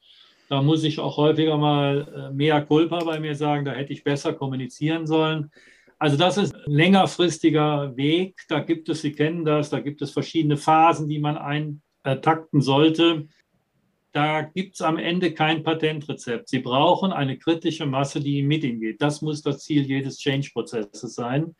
Da 0.47 0.61
muss 0.61 0.83
ich 0.83 0.99
auch 0.99 1.17
häufiger 1.17 1.57
mal 1.57 2.29
äh, 2.29 2.33
mehr 2.33 2.61
Culpa 2.61 3.03
bei 3.03 3.19
mir 3.19 3.35
sagen, 3.35 3.65
da 3.65 3.71
hätte 3.71 3.91
ich 3.91 4.03
besser 4.03 4.33
kommunizieren 4.33 5.07
sollen. 5.07 5.49
Also 5.97 6.17
das 6.17 6.37
ist 6.37 6.50
längerfristiger 6.65 7.95
Weg. 7.95 8.41
Da 8.47 8.59
gibt 8.59 8.89
es, 8.89 9.01
Sie 9.01 9.11
kennen 9.11 9.45
das, 9.45 9.69
da 9.69 9.79
gibt 9.79 10.01
es 10.01 10.11
verschiedene 10.11 10.57
Phasen, 10.57 11.07
die 11.07 11.19
man 11.19 11.37
eintakten 12.03 12.61
sollte. 12.61 13.27
Da 14.13 14.41
gibt 14.41 14.75
es 14.75 14.81
am 14.81 14.97
Ende 14.97 15.33
kein 15.33 15.63
Patentrezept. 15.63 16.49
Sie 16.49 16.59
brauchen 16.59 17.13
eine 17.13 17.37
kritische 17.37 17.85
Masse, 17.85 18.19
die 18.19 18.43
mit 18.43 18.63
Ihnen 18.63 18.81
geht. 18.81 19.01
Das 19.01 19.21
muss 19.21 19.41
das 19.41 19.63
Ziel 19.63 19.83
jedes 19.83 20.19
Change-Prozesses 20.19 21.15
sein. 21.15 21.55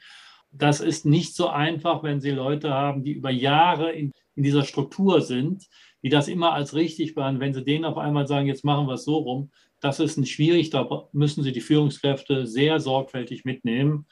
Das 0.52 0.82
ist 0.82 1.06
nicht 1.06 1.34
so 1.34 1.48
einfach, 1.48 2.04
wenn 2.04 2.20
Sie 2.20 2.32
Leute 2.32 2.72
haben, 2.72 3.04
die 3.04 3.14
über 3.14 3.30
Jahre 3.30 3.94
in, 3.94 4.12
in 4.36 4.44
dieser 4.44 4.64
Struktur 4.64 5.22
sind, 5.22 5.66
die 6.04 6.10
das 6.10 6.28
immer 6.28 6.52
als 6.52 6.76
richtig 6.76 7.16
waren. 7.16 7.40
Wenn 7.40 7.54
Sie 7.54 7.64
denen 7.64 7.86
auf 7.86 7.98
einmal 7.98 8.28
sagen, 8.28 8.48
jetzt 8.48 8.66
machen 8.66 8.88
wir 8.88 8.96
es 8.96 9.06
so 9.06 9.18
rum, 9.18 9.52
das 9.80 10.00
ist 10.00 10.28
schwierig. 10.28 10.70
Da 10.72 11.08
müssen 11.14 11.44
Sie 11.44 11.54
die 11.54 11.62
Führungskräfte 11.62 12.46
sehr 12.48 12.82
sorgfältig 12.82 13.46
mitnehmen. 13.46 14.08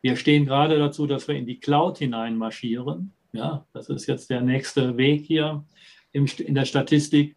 Wir 0.00 0.16
stehen 0.16 0.46
gerade 0.46 0.78
dazu, 0.78 1.06
dass 1.06 1.28
wir 1.28 1.34
in 1.34 1.46
die 1.46 1.58
Cloud 1.58 1.98
hineinmarschieren. 1.98 3.12
Ja, 3.32 3.66
das 3.72 3.88
ist 3.88 4.06
jetzt 4.06 4.30
der 4.30 4.40
nächste 4.40 4.96
Weg 4.96 5.26
hier 5.26 5.64
in 6.12 6.54
der 6.54 6.64
Statistik. 6.64 7.36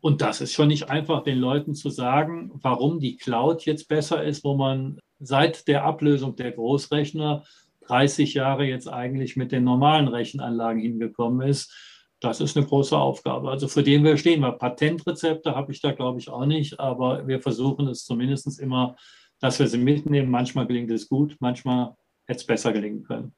Und 0.00 0.20
das 0.20 0.40
ist 0.40 0.52
schon 0.52 0.68
nicht 0.68 0.90
einfach, 0.90 1.22
den 1.22 1.38
Leuten 1.38 1.74
zu 1.74 1.88
sagen, 1.88 2.50
warum 2.54 3.00
die 3.00 3.16
Cloud 3.16 3.64
jetzt 3.64 3.88
besser 3.88 4.22
ist, 4.22 4.44
wo 4.44 4.54
man 4.54 4.98
seit 5.18 5.66
der 5.68 5.84
Ablösung 5.84 6.36
der 6.36 6.52
Großrechner 6.52 7.44
30 7.86 8.34
Jahre 8.34 8.64
jetzt 8.64 8.88
eigentlich 8.88 9.36
mit 9.36 9.52
den 9.52 9.64
normalen 9.64 10.08
Rechenanlagen 10.08 10.80
hingekommen 10.80 11.46
ist. 11.46 11.72
Das 12.20 12.40
ist 12.40 12.56
eine 12.56 12.66
große 12.66 12.96
Aufgabe. 12.96 13.50
Also 13.50 13.68
für 13.68 13.82
den 13.82 14.04
wir 14.04 14.16
stehen. 14.16 14.42
Weil 14.42 14.52
Patentrezepte 14.52 15.54
habe 15.54 15.72
ich 15.72 15.80
da, 15.80 15.92
glaube 15.92 16.18
ich, 16.18 16.28
auch 16.28 16.46
nicht. 16.46 16.80
Aber 16.80 17.26
wir 17.26 17.40
versuchen 17.40 17.86
es 17.88 18.04
zumindest 18.04 18.58
immer, 18.60 18.96
dass 19.44 19.58
wir 19.58 19.66
sie 19.66 19.76
mitnehmen. 19.76 20.30
Manchmal 20.30 20.66
gelingt 20.66 20.90
es 20.90 21.06
gut, 21.06 21.36
manchmal 21.38 21.94
hätte 22.26 22.38
es 22.38 22.46
besser 22.46 22.72
gelingen 22.72 23.04
können. 23.04 23.34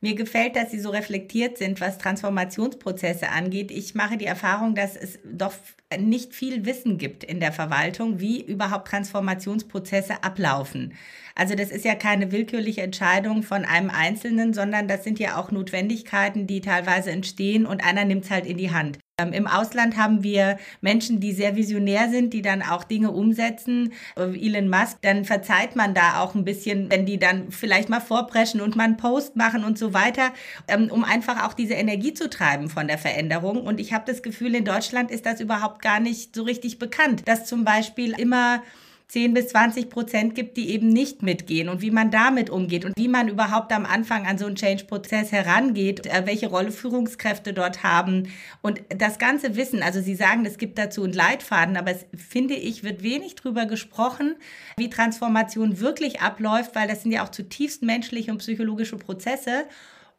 Mir 0.00 0.14
gefällt, 0.14 0.54
dass 0.54 0.70
Sie 0.70 0.78
so 0.78 0.90
reflektiert 0.90 1.58
sind, 1.58 1.80
was 1.80 1.98
Transformationsprozesse 1.98 3.30
angeht. 3.30 3.72
Ich 3.72 3.96
mache 3.96 4.16
die 4.16 4.26
Erfahrung, 4.26 4.76
dass 4.76 4.94
es 4.94 5.18
doch 5.24 5.52
nicht 5.96 6.34
viel 6.34 6.66
Wissen 6.66 6.98
gibt 6.98 7.24
in 7.24 7.40
der 7.40 7.52
Verwaltung, 7.52 8.20
wie 8.20 8.42
überhaupt 8.42 8.88
Transformationsprozesse 8.88 10.22
ablaufen. 10.22 10.92
Also 11.34 11.54
das 11.54 11.70
ist 11.70 11.84
ja 11.84 11.94
keine 11.94 12.30
willkürliche 12.30 12.82
Entscheidung 12.82 13.42
von 13.42 13.64
einem 13.64 13.90
Einzelnen, 13.90 14.52
sondern 14.52 14.88
das 14.88 15.04
sind 15.04 15.18
ja 15.18 15.38
auch 15.38 15.50
Notwendigkeiten, 15.50 16.46
die 16.46 16.60
teilweise 16.60 17.10
entstehen 17.10 17.64
und 17.64 17.82
einer 17.82 18.04
nimmt 18.04 18.24
es 18.24 18.30
halt 18.30 18.44
in 18.44 18.58
die 18.58 18.72
Hand. 18.72 18.98
Ähm, 19.20 19.32
Im 19.32 19.46
Ausland 19.46 19.96
haben 19.96 20.22
wir 20.22 20.58
Menschen, 20.80 21.20
die 21.20 21.32
sehr 21.32 21.56
visionär 21.56 22.08
sind, 22.08 22.32
die 22.32 22.42
dann 22.42 22.62
auch 22.62 22.84
Dinge 22.84 23.10
umsetzen. 23.10 23.92
Äh, 24.16 24.38
Elon 24.38 24.68
Musk, 24.68 24.98
dann 25.02 25.24
verzeiht 25.24 25.74
man 25.74 25.92
da 25.92 26.20
auch 26.20 26.34
ein 26.34 26.44
bisschen, 26.44 26.90
wenn 26.90 27.04
die 27.04 27.18
dann 27.18 27.50
vielleicht 27.50 27.88
mal 27.88 28.00
vorpreschen 28.00 28.60
und 28.60 28.76
mal 28.76 28.84
einen 28.84 28.96
Post 28.96 29.34
machen 29.34 29.64
und 29.64 29.76
so 29.76 29.92
weiter, 29.92 30.32
ähm, 30.68 30.88
um 30.90 31.02
einfach 31.04 31.44
auch 31.46 31.54
diese 31.54 31.74
Energie 31.74 32.14
zu 32.14 32.30
treiben 32.30 32.68
von 32.68 32.86
der 32.86 32.98
Veränderung. 32.98 33.62
Und 33.62 33.80
ich 33.80 33.92
habe 33.92 34.04
das 34.06 34.22
Gefühl, 34.22 34.54
in 34.54 34.64
Deutschland 34.64 35.10
ist 35.10 35.26
das 35.26 35.40
überhaupt 35.40 35.77
gar 35.80 36.00
nicht 36.00 36.34
so 36.34 36.42
richtig 36.42 36.78
bekannt, 36.78 37.22
dass 37.26 37.46
zum 37.46 37.64
Beispiel 37.64 38.12
immer 38.18 38.62
10 39.08 39.32
bis 39.32 39.48
20 39.48 39.88
Prozent 39.88 40.34
gibt, 40.34 40.58
die 40.58 40.68
eben 40.68 40.90
nicht 40.90 41.22
mitgehen 41.22 41.70
und 41.70 41.80
wie 41.80 41.90
man 41.90 42.10
damit 42.10 42.50
umgeht 42.50 42.84
und 42.84 42.94
wie 42.98 43.08
man 43.08 43.28
überhaupt 43.28 43.72
am 43.72 43.86
Anfang 43.86 44.26
an 44.26 44.36
so 44.36 44.44
einen 44.44 44.56
Change-Prozess 44.56 45.32
herangeht, 45.32 46.06
äh, 46.06 46.26
welche 46.26 46.48
Rolle 46.48 46.70
Führungskräfte 46.70 47.54
dort 47.54 47.82
haben 47.82 48.30
und 48.60 48.82
das 48.90 49.18
ganze 49.18 49.56
Wissen. 49.56 49.82
Also 49.82 50.02
Sie 50.02 50.14
sagen, 50.14 50.44
es 50.44 50.58
gibt 50.58 50.76
dazu 50.76 51.04
einen 51.04 51.14
Leitfaden, 51.14 51.78
aber 51.78 51.92
es 51.92 52.04
finde 52.14 52.54
ich, 52.54 52.84
wird 52.84 53.02
wenig 53.02 53.34
drüber 53.34 53.64
gesprochen, 53.64 54.36
wie 54.76 54.90
Transformation 54.90 55.80
wirklich 55.80 56.20
abläuft, 56.20 56.74
weil 56.74 56.86
das 56.86 57.02
sind 57.02 57.12
ja 57.12 57.24
auch 57.24 57.30
zutiefst 57.30 57.82
menschliche 57.82 58.30
und 58.30 58.38
psychologische 58.38 58.96
Prozesse. 58.96 59.64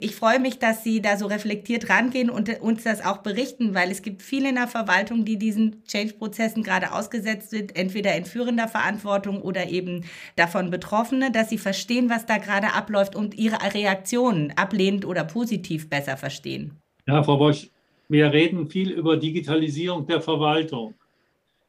Ich 0.02 0.16
freue 0.16 0.40
mich, 0.40 0.58
dass 0.58 0.82
Sie 0.82 1.02
da 1.02 1.18
so 1.18 1.26
reflektiert 1.26 1.90
rangehen 1.90 2.30
und 2.30 2.48
uns 2.62 2.84
das 2.84 3.04
auch 3.04 3.18
berichten, 3.18 3.74
weil 3.74 3.90
es 3.90 4.00
gibt 4.00 4.22
viele 4.22 4.48
in 4.48 4.54
der 4.54 4.66
Verwaltung, 4.66 5.26
die 5.26 5.36
diesen 5.36 5.84
Change-Prozessen 5.84 6.62
gerade 6.62 6.92
ausgesetzt 6.92 7.50
sind, 7.50 7.76
entweder 7.76 8.16
in 8.16 8.24
führender 8.24 8.66
Verantwortung 8.66 9.42
oder 9.42 9.68
eben 9.68 10.06
davon 10.36 10.70
Betroffene, 10.70 11.30
dass 11.30 11.50
sie 11.50 11.58
verstehen, 11.58 12.08
was 12.08 12.24
da 12.24 12.38
gerade 12.38 12.72
abläuft 12.72 13.14
und 13.14 13.34
ihre 13.34 13.58
Reaktionen 13.74 14.54
ablehnend 14.56 15.04
oder 15.04 15.22
positiv 15.22 15.90
besser 15.90 16.16
verstehen. 16.16 16.78
Ja, 17.06 17.22
Frau 17.22 17.36
Bosch, 17.36 17.68
wir 18.08 18.32
reden 18.32 18.70
viel 18.70 18.92
über 18.92 19.18
Digitalisierung 19.18 20.06
der 20.06 20.22
Verwaltung. 20.22 20.94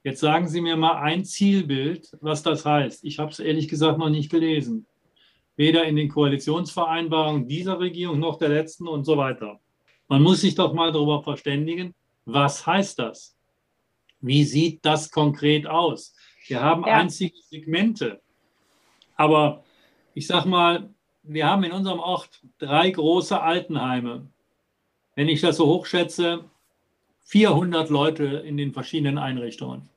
Jetzt 0.06 0.22
sagen 0.22 0.48
Sie 0.48 0.62
mir 0.62 0.78
mal 0.78 1.02
ein 1.02 1.26
Zielbild, 1.26 2.10
was 2.22 2.44
das 2.44 2.66
heißt. 2.66 3.04
Ich 3.04 3.20
habe 3.20 3.32
es 3.32 3.40
ehrlich 3.40 3.68
gesagt 3.68 4.00
noch 4.00 4.10
nicht 4.10 4.32
gelesen 4.32 4.86
weder 5.62 5.86
in 5.86 5.96
den 5.96 6.10
Koalitionsvereinbarungen 6.10 7.48
dieser 7.48 7.80
Regierung 7.80 8.18
noch 8.18 8.40
der 8.40 8.50
letzten 8.50 8.88
und 8.88 9.06
so 9.06 9.16
weiter. 9.16 9.60
Man 10.08 10.24
muss 10.24 10.42
sich 10.42 10.56
doch 10.56 10.74
mal 10.74 10.92
darüber 10.92 11.22
verständigen, 11.22 11.94
was 12.26 12.66
heißt 12.66 12.98
das? 12.98 13.38
Wie 14.22 14.44
sieht 14.44 14.84
das 14.84 15.12
konkret 15.12 15.68
aus? 15.68 16.16
Wir 16.48 16.62
haben 16.64 16.84
ja. 16.88 16.98
einzige 16.98 17.38
Segmente. 17.48 18.22
Aber 19.16 19.64
ich 20.16 20.26
sage 20.26 20.50
mal, 20.50 20.90
wir 21.22 21.46
haben 21.48 21.64
in 21.64 21.74
unserem 21.74 22.00
Ort 22.00 22.42
drei 22.58 22.90
große 22.90 23.40
Altenheime. 23.40 24.26
Wenn 25.14 25.30
ich 25.30 25.42
das 25.42 25.58
so 25.58 25.68
hochschätze, 25.68 26.44
400 27.26 27.92
Leute 27.92 28.26
in 28.26 28.58
den 28.58 28.74
verschiedenen 28.74 29.20
Einrichtungen. 29.20 29.90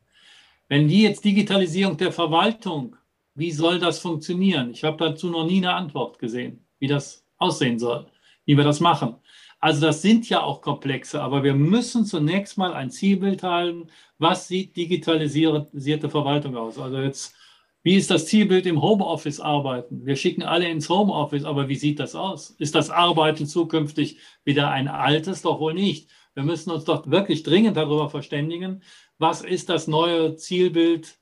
Wenn 0.69 0.89
die 0.89 1.05
jetzt 1.05 1.25
Digitalisierung 1.25 1.97
der 1.97 2.13
Verwaltung 2.13 2.97
wie 3.35 3.51
soll 3.51 3.79
das 3.79 3.99
funktionieren? 3.99 4.71
Ich 4.71 4.85
habe 4.85 4.97
dazu 4.97 5.29
noch 5.29 5.47
nie 5.47 5.59
eine 5.59 5.75
Antwort 5.75 6.19
gesehen, 6.19 6.67
wie 6.79 6.87
das 6.87 7.27
aussehen 7.37 7.79
soll, 7.79 8.07
wie 8.45 8.57
wir 8.57 8.65
das 8.65 8.81
machen. 8.81 9.17
Also 9.61 9.87
das 9.87 10.03
sind 10.03 10.29
ja 10.29 10.43
auch 10.43 10.61
komplexe, 10.61 11.23
aber 11.23 11.43
wir 11.43 11.55
müssen 11.55 12.05
zunächst 12.05 12.59
mal 12.59 12.75
ein 12.75 12.91
Zielbild 12.91 13.43
halten. 13.43 13.89
Was 14.19 14.47
sieht 14.47 14.77
digitalisierte 14.77 16.11
Verwaltung 16.11 16.57
aus? 16.57 16.79
Also 16.79 16.99
jetzt, 16.99 17.35
wie 17.83 17.97
ist 17.97 18.11
das 18.11 18.27
Zielbild 18.27 18.67
im 18.67 18.83
Homeoffice 18.83 19.41
arbeiten? 19.41 20.05
Wir 20.05 20.17
schicken 20.17 20.43
alle 20.43 20.69
ins 20.69 20.89
Homeoffice, 20.89 21.45
aber 21.45 21.69
wie 21.69 21.77
sieht 21.77 21.99
das 21.99 22.15
aus? 22.15 22.51
Ist 22.51 22.75
das 22.75 22.91
Arbeiten 22.91 23.47
zukünftig 23.47 24.19
wieder 24.45 24.71
ein 24.71 24.87
altes? 24.87 25.43
Doch 25.43 25.61
wohl 25.61 25.75
nicht. 25.75 26.11
Wir 26.35 26.43
müssen 26.43 26.71
uns 26.71 26.85
doch 26.85 27.11
wirklich 27.11 27.43
dringend 27.43 27.77
darüber 27.77 28.11
verständigen, 28.11 28.83
was 29.19 29.41
ist 29.43 29.71
das 29.71 29.87
neue 29.87 30.37
Zielbild 30.37 31.19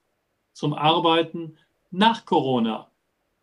zum 0.53 0.75
Arbeiten 0.75 1.59
nach 1.93 2.25
Corona? 2.25 2.91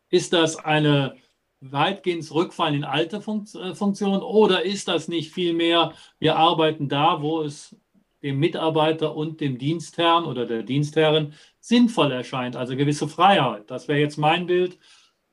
Ist 0.09 0.33
das 0.33 0.57
eine 0.57 1.15
weitgehend 1.61 2.29
Rückfall 2.33 2.73
in 2.73 2.83
alte 2.83 3.17
äh, 3.17 3.75
Funktion 3.75 4.21
oder 4.21 4.63
ist 4.63 4.87
das 4.87 5.07
nicht 5.07 5.33
vielmehr, 5.33 5.93
wir 6.19 6.37
arbeiten 6.37 6.87
da, 6.87 7.21
wo 7.21 7.41
es 7.41 7.75
dem 8.23 8.39
Mitarbeiter 8.39 9.15
und 9.15 9.39
dem 9.39 9.57
Dienstherrn 9.57 10.25
oder 10.25 10.45
der 10.45 10.63
Dienstherrin 10.63 11.33
sinnvoll 11.59 12.11
erscheint, 12.11 12.55
also 12.55 12.75
gewisse 12.75 13.07
Freiheit. 13.07 13.69
Das 13.69 13.87
wäre 13.87 13.99
jetzt 13.99 14.17
mein 14.17 14.45
Bild. 14.45 14.77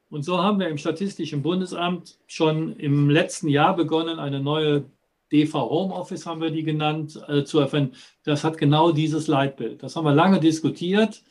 Und 0.09 0.25
so 0.25 0.39
haben 0.39 0.61
wir 0.61 0.69
im 0.69 0.79
Statistischen 0.79 1.43
Bundesamt 1.43 2.19
schon 2.27 2.77
im 2.77 3.11
letzten 3.11 3.49
Jahr 3.49 3.75
begonnen, 3.75 4.19
eine 4.21 4.41
neue 4.41 4.85
DV 5.33 5.69
Homeoffice 5.69 6.27
haben 6.27 6.41
wir 6.41 6.51
die 6.51 6.63
genannt, 6.63 7.21
äh, 7.27 7.43
zu 7.43 7.59
erfinden. 7.59 7.97
Das 8.23 8.45
hat 8.45 8.59
genau 8.59 8.93
dieses 8.93 9.27
Leitbild. 9.27 9.83
Das 9.83 9.97
haben 9.97 10.05
wir 10.05 10.15
lange 10.15 10.39
diskutiert. 10.39 11.25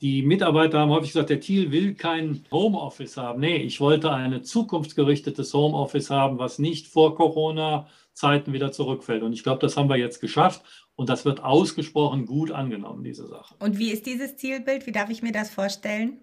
Die 0.00 0.22
Mitarbeiter 0.22 0.80
haben 0.80 0.90
häufig 0.90 1.12
gesagt, 1.12 1.30
der 1.30 1.40
Thiel 1.40 1.70
will 1.70 1.94
kein 1.94 2.44
Homeoffice 2.50 3.16
haben. 3.16 3.40
Nee, 3.40 3.56
ich 3.58 3.80
wollte 3.80 4.10
ein 4.12 4.42
zukunftsgerichtetes 4.42 5.54
Homeoffice 5.54 6.10
haben, 6.10 6.38
was 6.38 6.58
nicht 6.58 6.88
vor 6.88 7.14
Corona-Zeiten 7.14 8.52
wieder 8.52 8.72
zurückfällt. 8.72 9.22
Und 9.22 9.32
ich 9.32 9.42
glaube, 9.42 9.60
das 9.60 9.76
haben 9.76 9.88
wir 9.88 9.96
jetzt 9.96 10.20
geschafft. 10.20 10.62
Und 10.96 11.08
das 11.08 11.24
wird 11.24 11.42
ausgesprochen 11.42 12.26
gut 12.26 12.50
angenommen, 12.50 13.02
diese 13.02 13.26
Sache. 13.26 13.54
Und 13.58 13.78
wie 13.78 13.90
ist 13.90 14.06
dieses 14.06 14.36
Zielbild? 14.36 14.86
Wie 14.86 14.92
darf 14.92 15.10
ich 15.10 15.22
mir 15.22 15.32
das 15.32 15.50
vorstellen? 15.50 16.20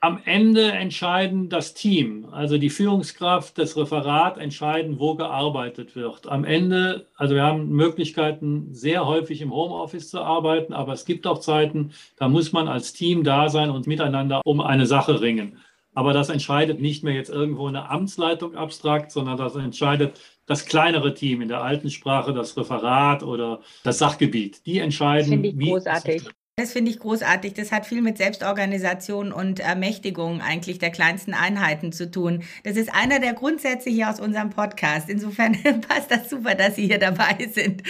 Am 0.00 0.20
Ende 0.24 0.70
entscheiden 0.70 1.48
das 1.48 1.74
Team, 1.74 2.28
also 2.30 2.56
die 2.56 2.70
Führungskraft, 2.70 3.58
das 3.58 3.76
Referat 3.76 4.38
entscheiden, 4.38 5.00
wo 5.00 5.16
gearbeitet 5.16 5.96
wird. 5.96 6.28
Am 6.28 6.44
Ende, 6.44 7.08
also 7.16 7.34
wir 7.34 7.42
haben 7.42 7.70
Möglichkeiten, 7.70 8.72
sehr 8.72 9.06
häufig 9.06 9.40
im 9.40 9.52
Homeoffice 9.52 10.08
zu 10.08 10.20
arbeiten, 10.20 10.72
aber 10.72 10.92
es 10.92 11.04
gibt 11.04 11.26
auch 11.26 11.40
Zeiten, 11.40 11.90
da 12.16 12.28
muss 12.28 12.52
man 12.52 12.68
als 12.68 12.92
Team 12.92 13.24
da 13.24 13.48
sein 13.48 13.70
und 13.70 13.88
miteinander 13.88 14.40
um 14.44 14.60
eine 14.60 14.86
Sache 14.86 15.20
ringen. 15.20 15.58
Aber 15.94 16.12
das 16.12 16.28
entscheidet 16.28 16.80
nicht 16.80 17.02
mehr 17.02 17.14
jetzt 17.14 17.30
irgendwo 17.30 17.66
eine 17.66 17.90
Amtsleitung 17.90 18.54
abstrakt, 18.54 19.10
sondern 19.10 19.36
das 19.36 19.56
entscheidet 19.56 20.20
das 20.46 20.64
kleinere 20.66 21.12
Team 21.12 21.42
in 21.42 21.48
der 21.48 21.64
alten 21.64 21.90
Sprache, 21.90 22.32
das 22.32 22.56
Referat 22.56 23.24
oder 23.24 23.62
das 23.82 23.98
Sachgebiet. 23.98 24.64
Die 24.64 24.78
entscheiden. 24.78 25.28
Finde 25.28 25.48
ich 25.48 25.58
großartig. 25.58 26.22
Das 26.58 26.72
finde 26.72 26.90
ich 26.90 26.98
großartig. 26.98 27.54
Das 27.54 27.70
hat 27.70 27.86
viel 27.86 28.02
mit 28.02 28.18
Selbstorganisation 28.18 29.30
und 29.30 29.60
Ermächtigung 29.60 30.40
eigentlich 30.40 30.80
der 30.80 30.90
kleinsten 30.90 31.32
Einheiten 31.32 31.92
zu 31.92 32.10
tun. 32.10 32.42
Das 32.64 32.76
ist 32.76 32.92
einer 32.92 33.20
der 33.20 33.34
Grundsätze 33.34 33.90
hier 33.90 34.10
aus 34.10 34.18
unserem 34.18 34.50
Podcast. 34.50 35.08
Insofern 35.08 35.52
passt 35.88 36.10
das 36.10 36.28
super, 36.28 36.56
dass 36.56 36.74
Sie 36.74 36.88
hier 36.88 36.98
dabei 36.98 37.48
sind. 37.52 37.84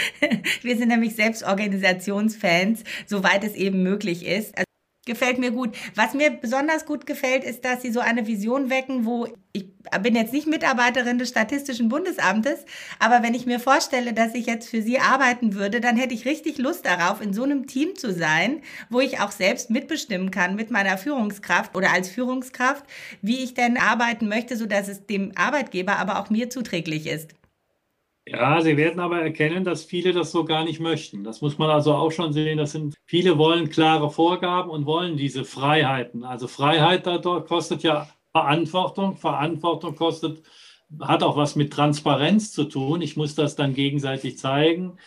Wir 0.60 0.76
sind 0.76 0.88
nämlich 0.88 1.16
Selbstorganisationsfans, 1.16 2.84
soweit 3.06 3.42
es 3.42 3.54
eben 3.54 3.82
möglich 3.82 4.26
ist. 4.26 4.67
Gefällt 5.08 5.38
mir 5.38 5.52
gut. 5.52 5.74
Was 5.94 6.12
mir 6.12 6.30
besonders 6.30 6.84
gut 6.84 7.06
gefällt, 7.06 7.42
ist, 7.42 7.64
dass 7.64 7.80
Sie 7.80 7.90
so 7.90 8.00
eine 8.00 8.26
Vision 8.26 8.68
wecken, 8.68 9.06
wo 9.06 9.26
ich 9.52 9.64
bin 10.02 10.14
jetzt 10.14 10.34
nicht 10.34 10.46
Mitarbeiterin 10.46 11.18
des 11.18 11.30
Statistischen 11.30 11.88
Bundesamtes, 11.88 12.66
aber 12.98 13.22
wenn 13.22 13.32
ich 13.32 13.46
mir 13.46 13.58
vorstelle, 13.58 14.12
dass 14.12 14.34
ich 14.34 14.44
jetzt 14.44 14.68
für 14.68 14.82
Sie 14.82 15.00
arbeiten 15.00 15.54
würde, 15.54 15.80
dann 15.80 15.96
hätte 15.96 16.12
ich 16.12 16.26
richtig 16.26 16.58
Lust 16.58 16.84
darauf, 16.84 17.22
in 17.22 17.32
so 17.32 17.42
einem 17.42 17.66
Team 17.66 17.96
zu 17.96 18.12
sein, 18.12 18.60
wo 18.90 19.00
ich 19.00 19.20
auch 19.20 19.30
selbst 19.30 19.70
mitbestimmen 19.70 20.30
kann 20.30 20.56
mit 20.56 20.70
meiner 20.70 20.98
Führungskraft 20.98 21.74
oder 21.74 21.90
als 21.90 22.10
Führungskraft, 22.10 22.84
wie 23.22 23.42
ich 23.42 23.54
denn 23.54 23.78
arbeiten 23.78 24.28
möchte, 24.28 24.58
sodass 24.58 24.88
es 24.88 25.06
dem 25.06 25.32
Arbeitgeber, 25.36 25.98
aber 25.98 26.18
auch 26.18 26.28
mir 26.28 26.50
zuträglich 26.50 27.06
ist. 27.06 27.37
Ja, 28.30 28.60
Sie 28.60 28.76
werden 28.76 29.00
aber 29.00 29.22
erkennen, 29.22 29.64
dass 29.64 29.84
viele 29.84 30.12
das 30.12 30.32
so 30.32 30.44
gar 30.44 30.64
nicht 30.64 30.80
möchten. 30.80 31.24
Das 31.24 31.40
muss 31.40 31.56
man 31.56 31.70
also 31.70 31.94
auch 31.94 32.12
schon 32.12 32.32
sehen. 32.32 32.58
Das 32.58 32.72
sind, 32.72 32.94
viele 33.06 33.38
wollen 33.38 33.70
klare 33.70 34.10
Vorgaben 34.10 34.70
und 34.70 34.84
wollen 34.84 35.16
diese 35.16 35.44
Freiheiten. 35.44 36.24
Also 36.24 36.46
Freiheit 36.46 37.04
kostet 37.46 37.82
ja 37.82 38.08
Verantwortung. 38.32 39.16
Verantwortung 39.16 39.96
kostet, 39.96 40.42
hat 41.00 41.22
auch 41.22 41.36
was 41.36 41.56
mit 41.56 41.72
Transparenz 41.72 42.52
zu 42.52 42.64
tun. 42.64 43.00
Ich 43.00 43.16
muss 43.16 43.34
das 43.34 43.56
dann 43.56 43.72
gegenseitig 43.72 44.38
zeigen. 44.38 44.98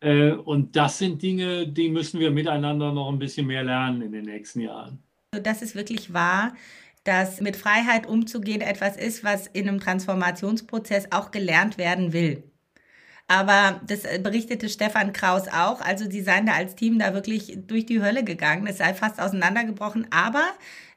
Äh, 0.00 0.32
und 0.32 0.76
das 0.76 0.98
sind 0.98 1.22
Dinge, 1.22 1.66
die 1.66 1.88
müssen 1.88 2.20
wir 2.20 2.30
miteinander 2.30 2.92
noch 2.92 3.08
ein 3.10 3.18
bisschen 3.18 3.46
mehr 3.46 3.64
lernen 3.64 4.02
in 4.02 4.12
den 4.12 4.26
nächsten 4.26 4.60
Jahren. 4.60 5.02
Also 5.32 5.42
das 5.42 5.62
ist 5.62 5.74
wirklich 5.74 6.12
wahr 6.12 6.52
dass 7.06 7.40
mit 7.40 7.56
Freiheit 7.56 8.08
umzugehen 8.08 8.60
etwas 8.60 8.96
ist, 8.96 9.22
was 9.22 9.46
in 9.46 9.68
einem 9.68 9.78
Transformationsprozess 9.78 11.12
auch 11.12 11.30
gelernt 11.30 11.78
werden 11.78 12.12
will. 12.12 12.42
Aber 13.28 13.80
das 13.86 14.04
äh, 14.04 14.20
berichtete 14.22 14.68
Stefan 14.68 15.12
Kraus 15.12 15.48
auch. 15.48 15.80
Also 15.80 16.08
sie 16.08 16.22
seien 16.22 16.46
da 16.46 16.52
als 16.52 16.76
Team 16.76 16.98
da 16.98 17.12
wirklich 17.12 17.58
durch 17.66 17.86
die 17.86 18.00
Hölle 18.00 18.22
gegangen. 18.22 18.66
Es 18.66 18.78
sei 18.78 18.94
fast 18.94 19.20
auseinandergebrochen. 19.20 20.06
Aber 20.10 20.44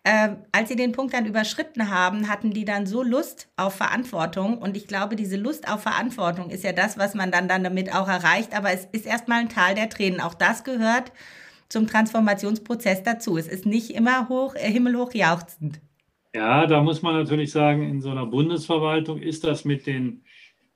äh, 0.03 0.29
als 0.51 0.69
sie 0.69 0.75
den 0.75 0.91
Punkt 0.91 1.13
dann 1.13 1.25
überschritten 1.25 1.89
haben, 1.89 2.29
hatten 2.29 2.51
die 2.51 2.65
dann 2.65 2.85
so 2.85 3.01
Lust 3.01 3.49
auf 3.57 3.75
Verantwortung. 3.75 4.59
Und 4.59 4.77
ich 4.77 4.87
glaube, 4.87 5.15
diese 5.15 5.37
Lust 5.37 5.67
auf 5.67 5.81
Verantwortung 5.81 6.51
ist 6.51 6.63
ja 6.63 6.71
das, 6.71 6.99
was 6.99 7.15
man 7.15 7.31
dann, 7.31 7.47
dann 7.47 7.63
damit 7.63 7.93
auch 7.95 8.07
erreicht. 8.07 8.55
Aber 8.55 8.71
es 8.71 8.85
ist 8.91 9.07
erstmal 9.07 9.39
ein 9.39 9.49
Tal 9.49 9.73
der 9.73 9.89
Tränen. 9.89 10.21
Auch 10.21 10.35
das 10.35 10.63
gehört 10.63 11.11
zum 11.67 11.87
Transformationsprozess 11.87 13.01
dazu. 13.03 13.37
Es 13.37 13.47
ist 13.47 13.65
nicht 13.65 13.91
immer 13.91 14.29
hoch, 14.29 14.53
äh, 14.55 14.71
himmelhoch 14.71 15.13
jauchzend. 15.15 15.81
Ja, 16.35 16.67
da 16.67 16.81
muss 16.83 17.01
man 17.01 17.15
natürlich 17.15 17.51
sagen, 17.51 17.89
in 17.89 18.01
so 18.01 18.11
einer 18.11 18.27
Bundesverwaltung 18.27 19.19
ist 19.19 19.43
das 19.43 19.65
mit 19.65 19.87
den 19.87 20.23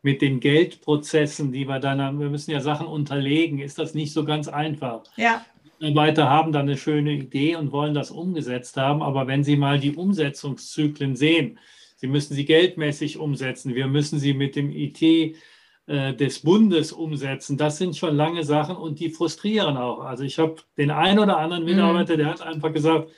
mit 0.03 0.21
den 0.21 0.39
Geldprozessen, 0.39 1.51
die 1.51 1.67
wir 1.67 1.79
dann 1.79 2.01
haben, 2.01 2.19
wir 2.19 2.29
müssen 2.29 2.51
ja 2.51 2.59
Sachen 2.59 2.85
unterlegen, 2.85 3.59
ist 3.59 3.79
das 3.79 3.95
nicht 3.95 4.13
so 4.13 4.23
ganz 4.23 4.47
einfach. 4.47 5.03
Ja. 5.17 5.43
Mitarbeiter 5.79 6.29
haben 6.29 6.51
dann 6.51 6.67
eine 6.67 6.77
schöne 6.77 7.13
Idee 7.13 7.55
und 7.55 7.71
wollen 7.71 7.93
das 7.93 8.11
umgesetzt 8.11 8.77
haben, 8.77 9.01
aber 9.01 9.27
wenn 9.27 9.43
Sie 9.43 9.57
mal 9.57 9.79
die 9.79 9.95
Umsetzungszyklen 9.95 11.15
sehen, 11.15 11.57
Sie 12.03 12.09
müssen 12.09 12.33
sie 12.33 12.43
geldmäßig 12.43 13.17
umsetzen, 13.17 13.75
wir 13.75 13.87
müssen 13.87 14.19
sie 14.19 14.33
mit 14.33 14.57
dem 14.57 14.71
IT 14.71 15.01
äh, 15.01 16.13
des 16.13 16.39
Bundes 16.41 16.91
umsetzen. 16.91 17.55
Das 17.55 17.77
sind 17.77 17.95
schon 17.95 18.17
lange 18.17 18.43
Sachen 18.43 18.75
und 18.75 18.99
die 18.99 19.09
frustrieren 19.09 19.77
auch. 19.77 20.01
Also 20.01 20.25
ich 20.25 20.37
habe 20.37 20.57
den 20.77 20.91
einen 20.91 21.19
oder 21.19 21.37
anderen 21.37 21.63
mhm. 21.63 21.69
Mitarbeiter, 21.69 22.15
mhm. 22.15 22.17
der 22.17 22.27
hat 22.27 22.41
einfach 22.41 22.73
gesagt, 22.73 23.09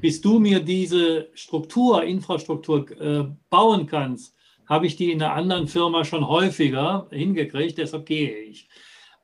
bis 0.00 0.20
du 0.20 0.40
mir 0.40 0.58
diese 0.58 1.28
Struktur, 1.34 2.02
Infrastruktur 2.02 2.90
äh, 3.00 3.24
bauen 3.48 3.86
kannst, 3.86 4.34
habe 4.66 4.86
ich 4.86 4.96
die 4.96 5.12
in 5.12 5.22
einer 5.22 5.34
anderen 5.34 5.68
Firma 5.68 6.04
schon 6.04 6.26
häufiger 6.26 7.08
hingekriegt, 7.10 7.78
deshalb 7.78 8.06
gehe 8.06 8.36
ich. 8.36 8.68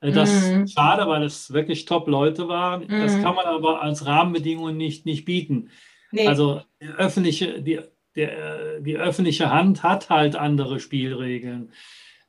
Äh, 0.01 0.12
das 0.12 0.48
mhm. 0.48 0.64
ist 0.64 0.74
schade, 0.74 1.07
weil 1.09 1.22
es 1.22 1.53
wirklich 1.53 1.85
Top-Leute 1.85 2.48
waren. 2.48 2.83
Mhm. 2.83 3.01
Das 3.01 3.20
kann 3.20 3.35
man 3.35 3.46
aber 3.46 3.83
als 3.83 4.07
Rahmenbedingungen 4.07 4.77
nicht, 4.77 5.07
nicht 5.07 5.24
bieten. 5.24 5.70
Nee. 6.11 6.27
Also 6.27 6.62
die 6.81 6.87
öffentliche, 6.87 7.62
die, 7.62 7.81
der, 8.16 8.81
die 8.81 8.96
öffentliche 8.96 9.51
Hand 9.51 9.83
hat 9.83 10.11
halt 10.11 10.37
andere 10.37 10.81
Spielregeln. 10.81 11.72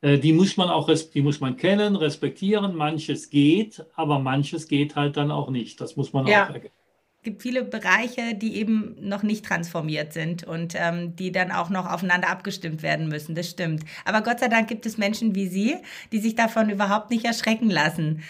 Äh, 0.01 0.17
die 0.17 0.33
muss 0.33 0.57
man 0.57 0.69
auch 0.69 0.89
die 1.13 1.21
muss 1.21 1.39
man 1.39 1.57
kennen, 1.57 1.95
respektieren. 1.95 2.75
Manches 2.75 3.29
geht, 3.29 3.85
aber 3.95 4.19
manches 4.19 4.67
geht 4.67 4.95
halt 4.95 5.17
dann 5.17 5.31
auch 5.31 5.49
nicht. 5.49 5.81
Das 5.81 5.95
muss 5.95 6.13
man 6.13 6.27
ja. 6.27 6.45
auch 6.45 6.53
erkennen 6.53 6.73
gibt 7.23 7.41
viele 7.41 7.63
Bereiche, 7.63 8.35
die 8.35 8.55
eben 8.57 8.95
noch 8.99 9.23
nicht 9.23 9.45
transformiert 9.45 10.13
sind 10.13 10.43
und 10.43 10.73
ähm, 10.75 11.15
die 11.15 11.31
dann 11.31 11.51
auch 11.51 11.69
noch 11.69 11.85
aufeinander 11.85 12.29
abgestimmt 12.29 12.81
werden 12.81 13.07
müssen. 13.07 13.35
Das 13.35 13.49
stimmt. 13.49 13.83
Aber 14.05 14.21
Gott 14.21 14.39
sei 14.39 14.47
Dank 14.47 14.67
gibt 14.67 14.85
es 14.85 14.97
Menschen 14.97 15.35
wie 15.35 15.47
Sie, 15.47 15.77
die 16.11 16.19
sich 16.19 16.35
davon 16.35 16.69
überhaupt 16.69 17.09
nicht 17.09 17.25
erschrecken 17.25 17.69
lassen. 17.69 18.23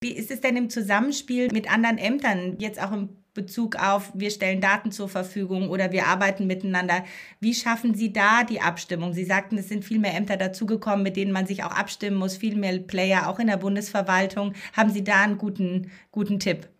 Wie 0.00 0.12
ist 0.12 0.30
es 0.30 0.40
denn 0.40 0.56
im 0.56 0.70
Zusammenspiel 0.70 1.52
mit 1.52 1.72
anderen 1.72 1.98
Ämtern, 1.98 2.56
jetzt 2.58 2.82
auch 2.82 2.92
im 2.92 3.10
Bezug 3.34 3.76
auf, 3.76 4.12
wir 4.14 4.30
stellen 4.30 4.60
Daten 4.60 4.92
zur 4.92 5.08
Verfügung 5.08 5.70
oder 5.70 5.90
wir 5.90 6.06
arbeiten 6.06 6.46
miteinander. 6.46 7.02
Wie 7.40 7.54
schaffen 7.54 7.94
Sie 7.94 8.12
da 8.12 8.44
die 8.44 8.60
Abstimmung? 8.60 9.14
Sie 9.14 9.24
sagten, 9.24 9.56
es 9.56 9.70
sind 9.70 9.84
viel 9.84 9.98
mehr 9.98 10.14
Ämter 10.14 10.36
dazugekommen, 10.36 11.02
mit 11.02 11.16
denen 11.16 11.32
man 11.32 11.46
sich 11.46 11.64
auch 11.64 11.70
abstimmen 11.70 12.18
muss, 12.18 12.36
viel 12.36 12.56
mehr 12.56 12.78
Player 12.78 13.28
auch 13.28 13.38
in 13.38 13.46
der 13.46 13.56
Bundesverwaltung. 13.56 14.52
Haben 14.74 14.90
Sie 14.90 15.02
da 15.02 15.22
einen 15.22 15.38
guten, 15.38 15.90
guten 16.10 16.40
Tipp? 16.40 16.71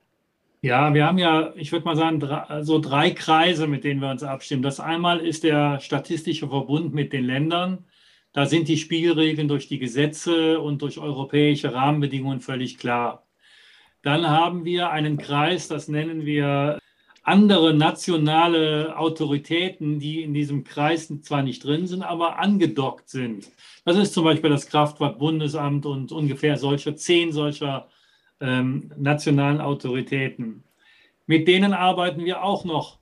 Ja, 0.65 0.95
wir 0.95 1.07
haben 1.07 1.19
ja, 1.19 1.53
ich 1.57 1.73
würde 1.73 1.85
mal 1.85 1.97
sagen, 1.97 2.21
so 2.65 2.79
drei 2.79 3.11
Kreise, 3.11 3.67
mit 3.67 3.83
denen 3.83 4.01
wir 4.01 4.11
uns 4.11 4.23
abstimmen. 4.23 4.63
Das 4.63 4.79
einmal 4.79 5.19
ist 5.19 5.43
der 5.43 5.81
Statistische 5.81 6.49
Verbund 6.49 6.95
mit 6.95 7.13
den 7.13 7.25
Ländern. 7.25 7.85
Da 8.33 8.47
sind 8.47 8.69
die 8.69 8.77
Spielregeln 8.77 9.49
durch 9.49 9.67
die 9.67 9.81
Gesetze 9.81 10.61
und 10.61 10.81
durch 10.83 10.99
europäische 10.99 11.75
Rahmenbedingungen 11.75 12.41
völlig 12.41 12.79
klar. 12.79 13.27
Dann 14.03 14.29
haben 14.29 14.65
wir 14.65 14.91
einen 14.91 15.19
Kreis, 15.19 15.69
das 15.69 15.89
nennen 15.89 16.27
wir 16.27 16.79
andere 17.25 17.75
nationale 17.75 18.97
Autoritäten, 18.97 19.99
die 19.99 20.23
in 20.23 20.35
diesem 20.35 20.65
Kreis 20.65 21.09
zwar 21.23 21.43
nicht 21.43 21.65
drin 21.65 21.89
sind, 21.89 22.03
aber 22.03 22.39
angedockt 22.39 23.09
sind. 23.09 23.51
Das 23.85 23.97
ist 23.97 24.15
zum 24.15 24.25
Beispiel 24.25 24.51
das 24.51 24.69
Kraftfahrtbundesamt 24.69 25.87
und 25.87 26.13
ungefähr 26.13 26.57
solche 26.57 26.95
zehn 26.95 27.33
solcher 27.33 27.89
ähm, 28.43 28.93
nationalen 28.99 29.61
Autoritäten. 29.61 30.65
Mit 31.27 31.49
denen 31.49 31.73
arbeiten 31.73 32.25
wir 32.25 32.43
auch 32.43 32.65
noch 32.65 32.99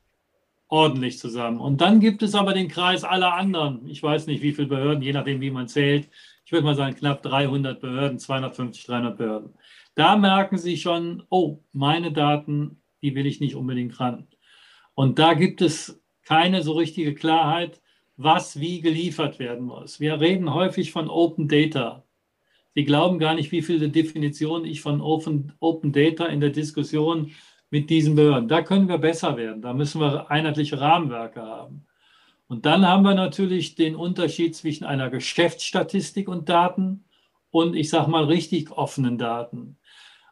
ordentlich 0.69 1.19
zusammen. 1.19 1.59
Und 1.59 1.81
dann 1.81 1.99
gibt 1.99 2.23
es 2.23 2.35
aber 2.35 2.55
den 2.55 2.69
Kreis 2.69 3.03
aller 3.03 3.35
anderen. 3.35 3.87
Ich 3.89 4.03
weiß 4.03 4.27
nicht, 4.29 4.43
wie 4.43 4.53
viele 4.53 4.69
Behörden, 4.69 5.03
je 5.03 5.13
nachdem, 5.13 5.41
wie 5.41 5.51
man 5.51 5.67
zählt. 5.67 6.09
Ich 6.45 6.53
würde 6.53 6.65
mal 6.65 6.77
sagen, 6.77 6.95
knapp 6.95 7.23
300 7.23 7.81
Behörden, 7.81 8.19
250, 8.19 8.85
300 8.85 9.17
Behörden. 9.17 9.55
Da 9.95 10.17
merken 10.17 10.59
Sie 10.59 10.77
schon, 10.77 11.25
oh, 11.29 11.59
meine 11.73 12.13
Daten, 12.13 12.81
die 13.03 13.15
will 13.15 13.27
ich 13.27 13.41
nicht 13.41 13.57
unbedingt 13.57 13.99
ran. 13.99 14.29
Und 14.95 15.19
da 15.19 15.35
gibt 15.35 15.63
es 15.63 16.01
keine 16.25 16.63
so 16.63 16.73
richtige 16.73 17.15
Klarheit, 17.15 17.81
was 18.17 18.61
wie 18.61 18.81
geliefert 18.81 19.39
werden 19.39 19.65
muss. 19.67 19.99
Wir 19.99 20.21
reden 20.21 20.53
häufig 20.53 20.93
von 20.93 21.09
Open 21.09 21.49
Data. 21.49 22.05
Sie 22.75 22.85
glauben 22.85 23.19
gar 23.19 23.35
nicht, 23.35 23.51
wie 23.53 23.63
viele 23.63 23.89
Definitionen 23.89 24.65
ich 24.65 24.81
von 24.81 25.01
Open, 25.01 25.53
Open 25.61 25.93
Data 25.93 26.27
in 26.27 26.41
der 26.41 26.51
Diskussion 26.51 27.33
mit 27.71 27.91
diesen 27.91 28.15
Behörden. 28.15 28.49
Da 28.49 28.63
können 28.63 28.89
wir 28.89 28.99
besser 28.99 29.37
werden. 29.37 29.63
Da 29.63 29.73
müssen 29.73 30.01
wir 30.01 30.31
einheitliche 30.31 30.81
Rahmenwerke 30.81 31.43
haben. 31.43 31.87
Und 32.49 32.67
dann 32.67 32.87
haben 32.87 33.05
wir 33.05 33.15
natürlich 33.15 33.77
den 33.77 33.95
Unterschied 33.95 34.57
zwischen 34.57 34.85
einer 34.85 35.09
Geschäftsstatistik 35.09 36.29
und 36.29 36.49
Daten 36.49 37.05
und 37.51 37.77
ich 37.77 37.91
sage 37.91 38.11
mal 38.11 38.25
richtig 38.25 38.73
offenen 38.73 39.19
Daten. 39.19 39.79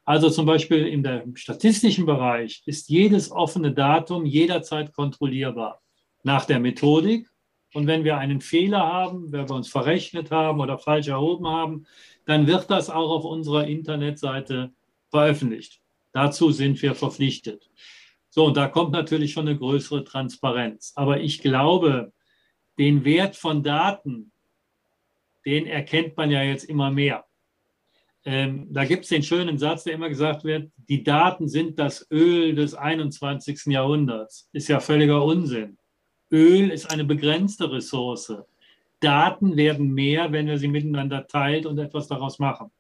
Also 0.05 0.31
zum 0.31 0.47
Beispiel 0.47 0.87
im 0.87 1.37
statistischen 1.37 2.07
Bereich 2.07 2.63
ist 2.67 2.89
jedes 2.89 3.31
offene 3.31 3.73
Datum 3.73 4.25
jederzeit 4.25 4.93
kontrollierbar 4.93 5.83
nach 6.23 6.45
der 6.45 6.61
Methodik. 6.61 7.29
Und 7.75 7.87
wenn 7.87 8.05
wir 8.05 8.17
einen 8.17 8.41
Fehler 8.41 8.81
haben, 8.81 9.31
wenn 9.31 9.49
wir 9.49 9.55
uns 9.55 9.69
verrechnet 9.69 10.31
haben 10.31 10.61
oder 10.61 10.79
falsch 10.79 11.09
erhoben 11.09 11.47
haben, 11.47 11.87
dann 12.29 12.47
wird 12.47 12.71
das 12.71 12.91
auch 12.91 13.11
auf 13.11 13.25
unserer 13.25 13.67
Internetseite 13.67 14.71
veröffentlicht. 15.11 15.81
Dazu 16.13 16.51
sind 16.51 16.81
wir 16.83 16.95
verpflichtet. 16.95 17.71
So, 18.29 18.45
und 18.45 18.57
da 18.59 18.69
kommt 18.69 18.93
natürlich 18.93 19.33
schon 19.33 19.49
eine 19.49 19.57
größere 19.57 20.05
Transparenz. 20.05 20.93
Aber 20.95 21.21
ich 21.21 21.41
glaube, 21.41 22.13
den 22.79 23.07
Wert 23.07 23.35
von 23.35 23.63
Daten, 23.63 24.31
den 25.47 25.65
erkennt 25.65 26.19
man 26.19 26.31
ja 26.31 26.43
jetzt 26.43 26.65
immer 26.65 26.91
mehr. 26.91 27.25
Ähm, 28.27 28.67
da 28.75 28.85
gibt 28.85 29.05
es 29.05 29.09
den 29.09 29.23
schönen 29.23 29.57
Satz, 29.57 29.85
der 29.85 29.95
immer 29.95 30.11
gesagt 30.11 30.45
wird, 30.45 30.71
die 30.77 31.03
Daten 31.03 31.49
sind 31.49 31.79
das 31.79 32.07
Öl 32.11 32.55
des 32.55 32.75
21. 32.75 33.73
Jahrhunderts. 33.73 34.51
Ist 34.53 34.69
ja 34.69 34.81
völliger 34.81 35.25
Unsinn. 35.25 35.79
Öl 36.31 36.69
ist 36.69 36.93
eine 36.93 37.05
begrenzte 37.05 37.73
Ressource. 37.73 38.35
Daten 39.01 39.57
werden 39.57 39.93
mehr, 39.93 40.33
wenn 40.33 40.47
wir 40.47 40.59
sie 40.59 40.69
miteinander 40.69 41.27
teilt 41.27 41.67
und 41.67 41.79
etwas 41.79 42.09
daraus 42.09 42.39
machen. 42.39 42.71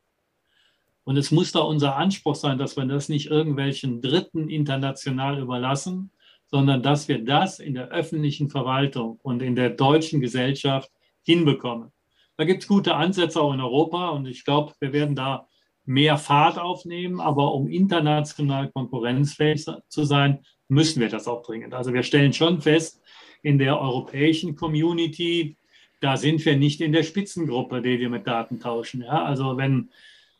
Und 1.04 1.16
es 1.16 1.30
muss 1.30 1.52
da 1.52 1.60
unser 1.60 1.96
Anspruch 1.96 2.34
sein, 2.34 2.58
dass 2.58 2.76
wir 2.76 2.84
das 2.84 3.08
nicht 3.08 3.30
irgendwelchen 3.30 4.02
Dritten 4.02 4.48
international 4.48 5.38
überlassen, 5.38 6.10
sondern 6.46 6.82
dass 6.82 7.08
wir 7.08 7.24
das 7.24 7.60
in 7.60 7.74
der 7.74 7.88
öffentlichen 7.88 8.50
Verwaltung 8.50 9.18
und 9.22 9.42
in 9.42 9.54
der 9.54 9.70
deutschen 9.70 10.20
Gesellschaft 10.20 10.90
hinbekommen. 11.22 11.92
Da 12.36 12.44
gibt 12.44 12.62
es 12.62 12.68
gute 12.68 12.94
Ansätze 12.94 13.40
auch 13.40 13.52
in 13.52 13.60
Europa 13.60 14.10
und 14.10 14.26
ich 14.26 14.44
glaube, 14.44 14.72
wir 14.80 14.92
werden 14.92 15.14
da 15.14 15.48
mehr 15.84 16.18
Fahrt 16.18 16.58
aufnehmen, 16.58 17.20
aber 17.20 17.54
um 17.54 17.66
international 17.68 18.70
konkurrenzfähig 18.70 19.64
zu 19.88 20.04
sein, 20.04 20.40
müssen 20.68 21.00
wir 21.00 21.08
das 21.08 21.26
auch 21.26 21.42
dringend. 21.42 21.74
Also 21.74 21.92
wir 21.94 22.02
stellen 22.02 22.32
schon 22.32 22.60
fest, 22.60 23.02
in 23.42 23.58
der 23.58 23.80
europäischen 23.80 24.56
Community, 24.56 25.56
da 26.00 26.16
sind 26.16 26.44
wir 26.44 26.56
nicht 26.56 26.80
in 26.80 26.92
der 26.92 27.02
Spitzengruppe, 27.02 27.82
die 27.82 27.98
wir 27.98 28.10
mit 28.10 28.26
Daten 28.26 28.60
tauschen. 28.60 29.02
Ja? 29.02 29.24
Also 29.24 29.56
wenn, 29.56 29.90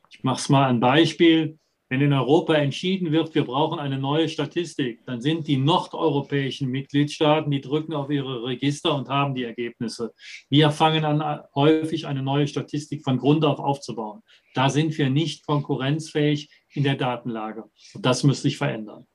ich 0.09 0.23
mache 0.23 0.39
es 0.39 0.49
mal 0.49 0.69
ein 0.69 0.79
Beispiel, 0.79 1.57
wenn 1.89 2.01
in 2.01 2.13
Europa 2.13 2.53
entschieden 2.53 3.11
wird, 3.11 3.33
wir 3.33 3.43
brauchen 3.43 3.79
eine 3.79 3.97
neue 3.97 4.29
Statistik, 4.29 5.03
dann 5.07 5.21
sind 5.21 5.47
die 5.47 5.57
nordeuropäischen 5.57 6.69
Mitgliedstaaten, 6.69 7.49
die 7.49 7.61
drücken 7.61 7.93
auf 7.93 8.11
ihre 8.11 8.43
Register 8.43 8.93
und 8.93 9.09
haben 9.09 9.33
die 9.33 9.43
Ergebnisse. 9.43 10.13
Wir 10.51 10.69
fangen 10.69 11.03
an, 11.03 11.41
häufig 11.55 12.05
eine 12.05 12.21
neue 12.21 12.47
Statistik 12.47 13.03
von 13.03 13.17
Grund 13.17 13.43
auf 13.43 13.57
aufzubauen. 13.57 14.21
Da 14.53 14.69
sind 14.69 14.95
wir 14.99 15.09
nicht 15.09 15.47
konkurrenzfähig 15.47 16.51
in 16.69 16.83
der 16.83 16.95
Datenlage. 16.95 17.63
Das 17.95 18.23
müsste 18.23 18.43
sich 18.43 18.57
verändern. 18.57 19.07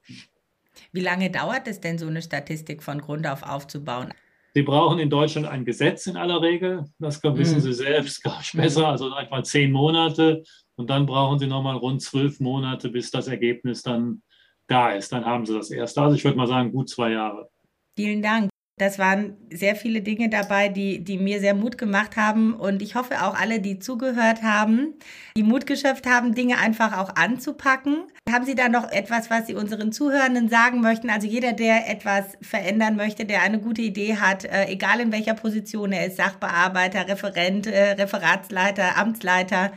Wie 0.90 1.01
lange 1.01 1.30
dauert 1.30 1.68
es 1.68 1.80
denn, 1.80 1.99
so 1.99 2.09
eine 2.09 2.22
Statistik 2.22 2.82
von 2.82 3.01
Grund 3.01 3.28
auf 3.28 3.45
aufzubauen? 3.45 4.12
Sie 4.55 4.62
brauchen 4.62 5.00
in 5.00 5.11
Deutschland 5.11 5.48
ein 5.48 5.64
Gesetz 5.64 6.07
in 6.07 6.16
aller 6.16 6.40
Regel. 6.40 6.84
Das 7.00 7.22
wissen 7.22 7.57
mhm. 7.57 7.61
Sie 7.61 7.72
selbst, 7.72 8.22
glaube 8.22 8.38
ich, 8.40 8.52
besser. 8.52 8.88
Also 8.88 9.12
einfach 9.12 9.42
zehn 9.42 9.72
Monate. 9.72 10.44
Und 10.76 10.90
dann 10.90 11.07
brauchen 11.07 11.40
Sie 11.40 11.48
nochmal 11.48 11.76
rund 11.76 12.02
zwölf 12.02 12.38
Monate, 12.38 12.88
bis 12.88 13.11
das 13.11 13.26
Ergebnis 13.26 13.82
dann 13.82 14.22
da 14.68 14.92
ist. 14.92 15.12
Dann 15.12 15.24
haben 15.24 15.44
Sie 15.44 15.55
das 15.55 15.70
erste. 15.70 16.02
Also 16.02 16.16
ich 16.16 16.24
würde 16.24 16.36
mal 16.36 16.46
sagen, 16.46 16.70
gut 16.70 16.88
zwei 16.88 17.11
Jahre. 17.11 17.50
Vielen 17.96 18.22
Dank. 18.22 18.53
Das 18.77 18.99
waren 18.99 19.37
sehr 19.51 19.77
viele 19.77 20.01
Dinge 20.01 20.29
dabei, 20.29 20.68
die, 20.68 21.05
die 21.05 21.16
mir 21.16 21.39
sehr 21.39 21.55
Mut 21.55 21.79
gemacht 21.79 22.16
haben. 22.16 22.55
Und 22.55 22.83
ich 22.83 22.97
hoffe 22.97 23.25
auch 23.25 23.39
alle, 23.39 23.61
die 23.61 23.79
zugehört 23.79 24.43
haben, 24.43 24.95
die 25.37 25.45
Mut 25.45 25.64
geschöpft 25.66 26.07
haben, 26.07 26.35
Dinge 26.35 26.59
einfach 26.59 26.99
auch 26.99 27.14
anzupacken. 27.14 28.09
Haben 28.29 28.45
Sie 28.45 28.57
da 28.57 28.68
noch 28.68 28.91
etwas, 28.91 29.31
was 29.31 29.47
Sie 29.47 29.55
unseren 29.55 29.93
Zuhörenden 29.93 30.49
sagen 30.49 30.81
möchten? 30.81 31.09
Also 31.09 31.29
jeder, 31.29 31.53
der 31.53 31.89
etwas 31.89 32.37
verändern 32.43 32.97
möchte, 32.97 33.25
der 33.27 33.43
eine 33.43 33.61
gute 33.61 33.83
Idee 33.83 34.16
hat, 34.16 34.45
äh, 34.45 34.66
egal 34.66 34.99
in 34.99 35.12
welcher 35.12 35.35
Position 35.35 35.93
er 35.93 36.07
ist, 36.07 36.16
Sachbearbeiter, 36.16 37.07
Referent, 37.07 37.68
äh, 37.68 37.93
Referatsleiter, 37.93 38.99
Amtsleiter. 38.99 39.72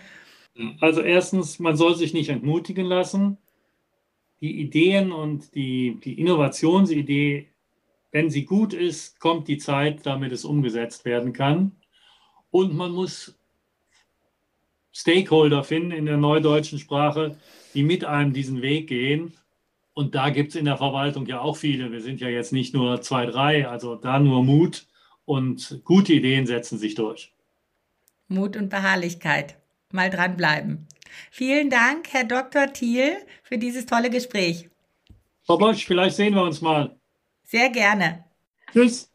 Also 0.82 1.02
erstens, 1.02 1.60
man 1.60 1.76
soll 1.76 1.96
sich 1.96 2.16
nicht 2.16 2.30
entmutigen 2.30 2.88
lassen. 2.88 3.38
Die 4.42 4.60
Ideen 4.60 5.12
und 5.12 5.54
die, 5.54 6.00
die 6.04 6.20
Innovationsidee 6.20 7.50
wenn 8.12 8.30
sie 8.30 8.46
gut 8.46 8.74
ist, 8.74 9.20
kommt 9.20 9.48
die 9.48 9.58
Zeit, 9.58 10.06
damit 10.06 10.32
es 10.32 10.46
umgesetzt 10.46 11.06
werden 11.06 11.34
kann. 11.34 11.74
Und 12.52 12.74
man 12.74 12.92
muss 12.92 13.38
Stakeholder 14.94 15.64
finden 15.64 15.92
in 15.92 16.06
der 16.06 16.18
neudeutschen 16.18 16.80
Sprache, 16.80 17.38
die 17.74 17.84
mit 17.84 18.06
einem 18.06 18.34
diesen 18.34 18.62
Weg 18.62 18.88
gehen. 18.88 19.34
Und 19.94 20.16
da 20.16 20.30
gibt 20.30 20.50
es 20.50 20.56
in 20.56 20.66
der 20.66 20.78
Verwaltung 20.78 21.26
ja 21.26 21.42
auch 21.42 21.58
viele. 21.58 21.92
Wir 21.92 22.02
sind 22.02 22.20
ja 22.22 22.30
jetzt 22.30 22.54
nicht 22.54 22.74
nur 22.74 23.02
zwei, 23.02 23.26
drei, 23.26 23.68
also 23.68 23.96
da 23.96 24.20
nur 24.20 24.44
Mut 24.44 24.88
und 25.26 25.82
gute 25.84 26.14
Ideen 26.14 26.48
setzen 26.48 26.78
sich 26.78 26.96
durch. 26.96 27.34
Mut 28.28 28.58
und 28.58 28.70
Beharrlichkeit. 28.70 29.58
Mal 29.92 30.10
dranbleiben. 30.10 30.88
Vielen 31.32 31.70
Dank, 31.70 32.08
Herr 32.12 32.26
Dr. 32.26 32.74
Thiel, 32.74 33.18
für 33.44 33.58
dieses 33.58 33.86
tolle 33.86 34.10
Gespräch. 34.10 34.70
Frau 35.44 35.58
Bosch, 35.58 35.86
vielleicht 35.86 36.16
sehen 36.16 36.34
wir 36.34 36.44
uns 36.44 36.62
mal. 36.62 36.97
Sehr 37.48 37.70
gerne. 37.72 38.26
Tschüss. 38.72 39.12